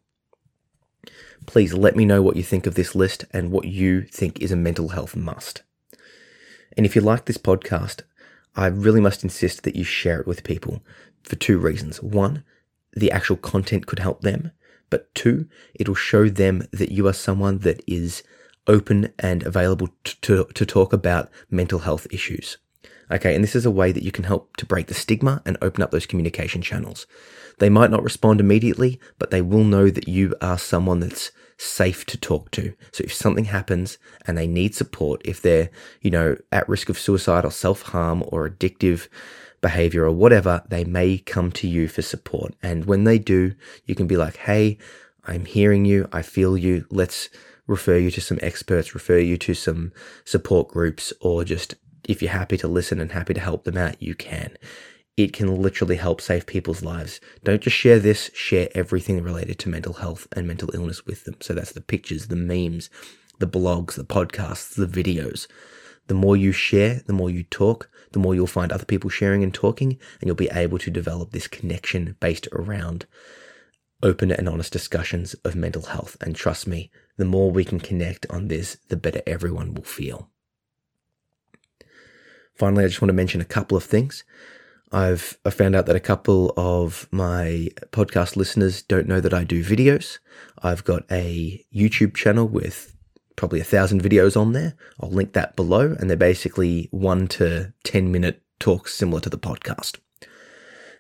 Please 1.46 1.74
let 1.74 1.96
me 1.96 2.06
know 2.06 2.22
what 2.22 2.36
you 2.36 2.44
think 2.44 2.68
of 2.68 2.76
this 2.76 2.96
list 2.96 3.26
and 3.32 3.52
what 3.52 3.66
you 3.66 4.04
think 4.04 4.40
is 4.40 4.52
a 4.52 4.56
mental 4.56 4.90
health 4.90 5.16
must. 5.16 5.64
And 6.78 6.86
if 6.86 6.96
you 6.96 7.02
like 7.02 7.26
this 7.26 7.38
podcast, 7.38 8.02
I 8.56 8.68
really 8.68 9.02
must 9.02 9.24
insist 9.24 9.64
that 9.64 9.76
you 9.76 9.84
share 9.84 10.20
it 10.20 10.28
with 10.28 10.44
people 10.44 10.82
for 11.24 11.36
two 11.36 11.58
reasons. 11.58 12.02
One, 12.02 12.44
the 12.94 13.12
actual 13.12 13.38
content 13.38 13.88
could 13.88 14.00
help 14.00 14.22
them, 14.22 14.52
but 14.90 15.14
two, 15.16 15.48
it'll 15.74 15.96
show 15.96 16.30
them 16.30 16.68
that 16.72 16.92
you 16.92 17.08
are 17.08 17.14
someone 17.14 17.60
that 17.60 17.82
is 17.88 18.24
open 18.68 19.14
and 19.20 19.44
available 19.44 19.90
to, 20.04 20.16
to, 20.22 20.46
to 20.54 20.66
talk 20.66 20.94
about 20.94 21.30
mental 21.50 21.80
health 21.80 22.08
issues. 22.12 22.58
Okay, 23.12 23.34
and 23.34 23.44
this 23.44 23.56
is 23.56 23.66
a 23.66 23.72
way 23.72 23.92
that 23.92 24.04
you 24.04 24.12
can 24.12 24.26
help 24.26 24.56
to 24.58 24.66
break 24.66 24.88
the 24.88 24.94
stigma 24.94 25.42
and 25.46 25.58
open 25.62 25.82
up 25.82 25.92
those 25.92 26.06
communication 26.06 26.62
channels. 26.62 27.08
They 27.58 27.70
might 27.70 27.92
not 27.92 28.04
respond 28.04 28.40
immediately, 28.40 29.00
but 29.18 29.32
they 29.32 29.42
will 29.42 29.64
know 29.64 29.90
that 29.90 30.08
you 30.08 30.36
are 30.42 30.58
someone 30.58 31.00
that's 31.00 31.32
safe 31.58 32.06
to 32.06 32.18
talk 32.18 32.52
to. 32.52 32.74
So 32.92 33.04
if 33.04 33.14
something 33.14 33.46
happens 33.46 33.98
and 34.26 34.38
they 34.38 34.48
need 34.48 34.76
support, 34.76 35.22
if 35.26 35.42
they're, 35.42 35.70
you 36.02 36.12
know, 36.12 36.38
at 36.52 36.70
risk 36.70 36.88
of 36.90 37.00
suicide 37.00 37.46
or 37.46 37.52
self-harm 37.52 38.24
or 38.28 38.48
addictive 38.50 39.08
behavior 39.60 40.06
or 40.06 40.12
whatever, 40.12 40.64
they 40.70 40.86
may 40.86 41.18
come 41.18 41.52
to 41.52 41.68
you 41.68 41.88
for 41.88 42.02
support. 42.02 42.56
And 42.64 42.86
when 42.86 43.04
they 43.04 43.20
do, 43.20 43.56
you 43.86 43.96
can 43.96 44.08
be 44.08 44.16
like, 44.16 44.38
"Hey, 44.38 44.78
I'm 45.26 45.46
hearing 45.46 45.84
you. 45.84 46.08
I 46.14 46.22
feel 46.22 46.58
you. 46.58 46.86
Let's 46.90 47.30
refer 47.68 47.98
you 47.98 48.10
to 48.12 48.22
some 48.22 48.40
experts, 48.42 48.94
refer 48.94 49.20
you 49.20 49.38
to 49.38 49.54
some 49.54 49.92
support 50.24 50.70
groups 50.70 51.12
or 51.20 51.44
just 51.44 51.76
if 52.10 52.24
you're 52.24 52.32
happy 52.32 52.58
to 52.58 52.68
listen 52.68 53.00
and 53.00 53.12
happy 53.12 53.36
to 53.36 53.40
help 53.40 53.66
them 53.66 53.78
out, 53.78 54.02
you 54.02 54.16
can. 54.16 54.58
It 55.16 55.32
can 55.32 55.62
literally 55.62 55.98
help 55.98 56.22
save 56.22 56.48
people's 56.48 56.82
lives. 56.82 57.22
Don't 57.44 57.62
just 57.62 57.78
share 57.78 58.00
this, 58.00 58.32
share 58.34 58.68
everything 58.74 59.22
related 59.22 59.60
to 59.60 59.70
mental 59.70 59.94
health 59.94 60.28
and 60.32 60.48
mental 60.48 60.74
illness 60.74 61.06
with 61.06 61.26
them. 61.26 61.36
So 61.40 61.54
that's 61.54 61.74
the 61.74 61.82
pictures, 61.82 62.28
the 62.28 62.36
memes, 62.36 62.90
the 63.38 63.46
blogs, 63.48 63.94
the 63.94 64.04
podcasts, 64.04 64.74
the 64.74 64.88
videos. 64.88 65.46
The 66.08 66.16
more 66.16 66.36
you 66.36 66.52
share, 66.52 67.02
the 67.06 67.14
more 67.14 67.30
you 67.30 67.44
talk, 67.44 67.92
the 68.12 68.20
more 68.20 68.34
you'll 68.34 68.48
find 68.48 68.72
other 68.72 68.86
people 68.86 69.12
sharing 69.12 69.44
and 69.44 69.54
talking, 69.54 70.00
and 70.20 70.28
you'll 70.28 70.36
be 70.36 70.50
able 70.52 70.80
to 70.80 70.90
develop 70.90 71.30
this 71.30 71.48
connection 71.48 72.16
based 72.20 72.48
around 72.54 73.06
open 74.02 74.32
and 74.32 74.50
honest 74.50 74.74
discussions 74.74 75.36
of 75.46 75.56
mental 75.56 75.84
health. 75.84 76.18
And 76.22 76.36
trust 76.36 76.66
me, 76.66 76.90
the 77.18 77.26
more 77.26 77.52
we 77.52 77.66
can 77.66 77.80
connect 77.80 78.26
on 78.32 78.48
this, 78.48 78.78
the 78.88 78.98
better 78.98 79.22
everyone 79.28 79.76
will 79.76 79.84
feel. 79.84 80.32
Finally, 82.60 82.84
I 82.84 82.88
just 82.88 83.02
want 83.02 83.08
to 83.08 83.14
mention 83.14 83.40
a 83.40 83.46
couple 83.46 83.78
of 83.78 83.86
things. 83.86 84.26
I've 84.92 85.40
I 85.46 85.50
found 85.50 85.78
out 85.78 85.86
that 85.86 85.96
a 85.96 86.02
couple 86.02 86.54
of 86.58 87.08
my 87.10 87.70
podcast 87.92 88.36
listeners 88.36 88.82
don't 88.82 89.08
know 89.08 89.22
that 89.22 89.34
I 89.34 89.46
do 89.46 89.64
videos. 89.64 90.20
I've 90.62 90.84
got 90.84 91.04
a 91.10 91.66
YouTube 91.74 92.16
channel 92.16 92.46
with 92.46 92.94
probably 93.38 93.62
a 93.62 93.64
thousand 93.64 94.04
videos 94.04 94.36
on 94.36 94.52
there. 94.52 94.76
I'll 95.00 95.10
link 95.10 95.32
that 95.34 95.56
below, 95.56 95.96
and 95.98 96.10
they're 96.10 96.18
basically 96.18 96.90
one 96.92 97.28
to 97.30 97.72
ten 97.86 98.12
minute 98.12 98.42
talks 98.60 98.94
similar 98.94 99.22
to 99.22 99.30
the 99.30 99.40
podcast. 99.40 99.98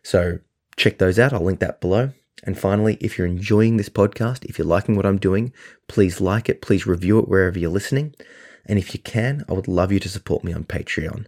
So 0.01 0.39
check 0.77 0.97
those 0.97 1.19
out. 1.19 1.33
I'll 1.33 1.43
link 1.43 1.59
that 1.59 1.81
below. 1.81 2.11
And 2.45 2.57
finally, 2.57 2.97
if 3.01 3.17
you're 3.17 3.27
enjoying 3.27 3.75
this 3.75 3.89
podcast, 3.89 4.45
if 4.45 4.57
you're 4.57 4.65
liking 4.65 4.95
what 4.95 5.05
I'm 5.05 5.19
doing, 5.19 5.51
please 5.89 6.21
like 6.21 6.47
it, 6.47 6.61
please 6.61 6.87
review 6.87 7.19
it 7.19 7.27
wherever 7.27 7.59
you're 7.59 7.69
listening. 7.69 8.15
And 8.65 8.77
if 8.79 8.93
you 8.93 8.99
can, 8.99 9.43
I 9.49 9.53
would 9.53 9.67
love 9.67 9.91
you 9.91 9.99
to 9.99 10.09
support 10.09 10.43
me 10.43 10.53
on 10.53 10.63
Patreon. 10.63 11.25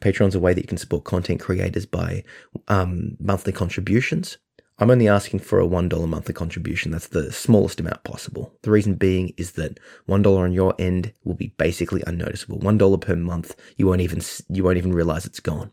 Patreon's 0.00 0.34
a 0.34 0.40
way 0.40 0.54
that 0.54 0.62
you 0.62 0.66
can 0.66 0.78
support 0.78 1.04
content 1.04 1.40
creators 1.40 1.86
by 1.86 2.24
um, 2.68 3.16
monthly 3.20 3.52
contributions. 3.52 4.38
I'm 4.78 4.90
only 4.90 5.08
asking 5.08 5.40
for 5.40 5.60
a 5.60 5.66
$1 5.66 6.08
monthly 6.08 6.32
contribution. 6.32 6.90
That's 6.90 7.08
the 7.08 7.30
smallest 7.30 7.80
amount 7.80 8.02
possible. 8.02 8.54
The 8.62 8.70
reason 8.70 8.94
being 8.94 9.34
is 9.36 9.52
that 9.52 9.78
$1 10.08 10.38
on 10.38 10.52
your 10.52 10.74
end 10.78 11.12
will 11.22 11.34
be 11.34 11.48
basically 11.58 12.02
unnoticeable. 12.06 12.58
$1 12.60 13.00
per 13.00 13.14
month, 13.14 13.54
you 13.76 13.86
won't 13.86 14.00
even 14.00 14.22
you 14.48 14.64
won't 14.64 14.78
even 14.78 14.94
realize 14.94 15.26
it's 15.26 15.40
gone. 15.40 15.70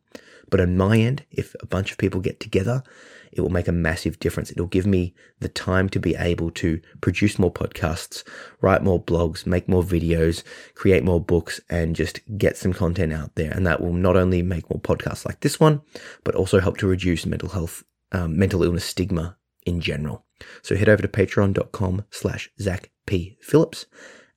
But 0.49 0.61
on 0.61 0.77
my 0.77 0.97
end, 0.97 1.25
if 1.31 1.55
a 1.61 1.65
bunch 1.65 1.91
of 1.91 1.97
people 1.97 2.21
get 2.21 2.39
together, 2.39 2.83
it 3.31 3.41
will 3.41 3.49
make 3.49 3.67
a 3.67 3.73
massive 3.73 4.19
difference. 4.19 4.51
It'll 4.51 4.67
give 4.67 4.85
me 4.85 5.13
the 5.39 5.49
time 5.49 5.89
to 5.89 5.99
be 5.99 6.15
able 6.15 6.51
to 6.51 6.81
produce 7.01 7.37
more 7.37 7.51
podcasts, 7.51 8.23
write 8.61 8.83
more 8.83 9.01
blogs, 9.01 9.45
make 9.45 9.67
more 9.67 9.83
videos, 9.83 10.43
create 10.75 11.03
more 11.03 11.21
books, 11.21 11.59
and 11.69 11.95
just 11.95 12.21
get 12.37 12.57
some 12.57 12.73
content 12.73 13.13
out 13.13 13.35
there. 13.35 13.51
And 13.51 13.67
that 13.67 13.81
will 13.81 13.93
not 13.93 14.15
only 14.15 14.41
make 14.41 14.69
more 14.69 14.79
podcasts 14.79 15.25
like 15.25 15.41
this 15.41 15.59
one, 15.59 15.81
but 16.23 16.35
also 16.35 16.59
help 16.59 16.77
to 16.77 16.87
reduce 16.87 17.25
mental 17.25 17.49
health, 17.49 17.83
um, 18.11 18.37
mental 18.37 18.63
illness 18.63 18.85
stigma 18.85 19.37
in 19.65 19.81
general. 19.81 20.25
So 20.61 20.75
head 20.75 20.89
over 20.89 21.01
to 21.01 21.07
patreon.com 21.07 22.05
slash 22.09 22.49
Zach 22.59 22.91
P. 23.05 23.37
Phillips 23.41 23.85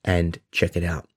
and 0.04 0.40
check 0.50 0.76
it 0.76 0.84
out 0.84 1.08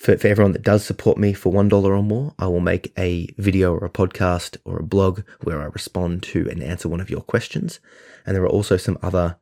for, 0.00 0.16
for 0.16 0.28
everyone 0.28 0.52
that 0.52 0.62
does 0.62 0.82
support 0.82 1.18
me 1.18 1.34
for 1.34 1.52
$1 1.52 1.84
or 1.84 2.02
more, 2.02 2.32
I 2.38 2.46
will 2.46 2.60
make 2.60 2.90
a 2.98 3.28
video 3.36 3.74
or 3.74 3.84
a 3.84 3.90
podcast 3.90 4.56
or 4.64 4.78
a 4.78 4.82
blog 4.82 5.20
where 5.42 5.60
I 5.60 5.66
respond 5.66 6.22
to 6.22 6.48
and 6.50 6.62
answer 6.62 6.88
one 6.88 7.02
of 7.02 7.10
your 7.10 7.20
questions. 7.20 7.80
And 8.24 8.34
there 8.34 8.42
are 8.42 8.48
also 8.48 8.78
some 8.78 8.98
other 9.02 9.36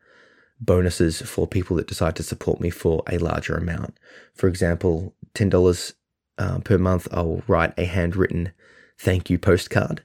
bonuses 0.61 1.23
for 1.23 1.47
people 1.47 1.77
that 1.77 1.87
decide 1.87 2.17
to 2.17 2.25
support 2.25 2.61
me 2.61 2.71
for 2.71 3.05
a 3.09 3.19
larger 3.19 3.55
amount. 3.55 4.01
For 4.35 4.49
example, 4.49 5.15
$10 5.37 5.93
uh, 6.39 6.59
per 6.59 6.77
month, 6.77 7.07
I'll 7.13 7.43
write 7.47 7.73
a 7.79 7.85
handwritten 7.85 8.51
thank 8.99 9.31
you 9.31 9.39
postcard. 9.39 10.03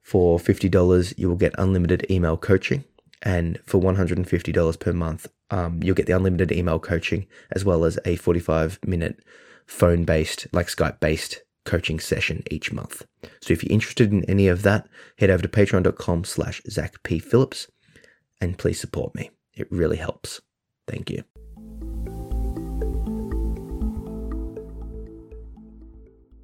For 0.00 0.38
$50, 0.38 1.14
you 1.18 1.28
will 1.28 1.34
get 1.34 1.56
unlimited 1.58 2.06
email 2.08 2.36
coaching. 2.36 2.84
And 3.20 3.58
for 3.66 3.80
$150 3.80 4.78
per 4.78 4.92
month, 4.92 5.26
um, 5.50 5.82
you'll 5.82 5.96
get 5.96 6.06
the 6.06 6.16
unlimited 6.16 6.52
email 6.52 6.78
coaching 6.78 7.26
as 7.50 7.64
well 7.64 7.84
as 7.84 7.98
a 8.04 8.14
45 8.14 8.78
minute 8.86 9.18
phone 9.66 10.04
based, 10.04 10.46
like 10.52 10.66
Skype 10.68 11.00
based 11.00 11.42
coaching 11.64 12.00
session 12.00 12.42
each 12.50 12.72
month. 12.72 13.06
So 13.40 13.52
if 13.52 13.62
you're 13.62 13.72
interested 13.72 14.12
in 14.12 14.24
any 14.24 14.48
of 14.48 14.62
that, 14.62 14.88
head 15.18 15.30
over 15.30 15.42
to 15.42 15.48
patreon.com 15.48 16.24
slash 16.24 16.60
Zach 16.68 17.02
P. 17.02 17.18
Phillips 17.18 17.68
and 18.40 18.58
please 18.58 18.80
support 18.80 19.14
me. 19.14 19.30
It 19.54 19.70
really 19.70 19.98
helps. 19.98 20.40
Thank 20.88 21.10
you. 21.10 21.22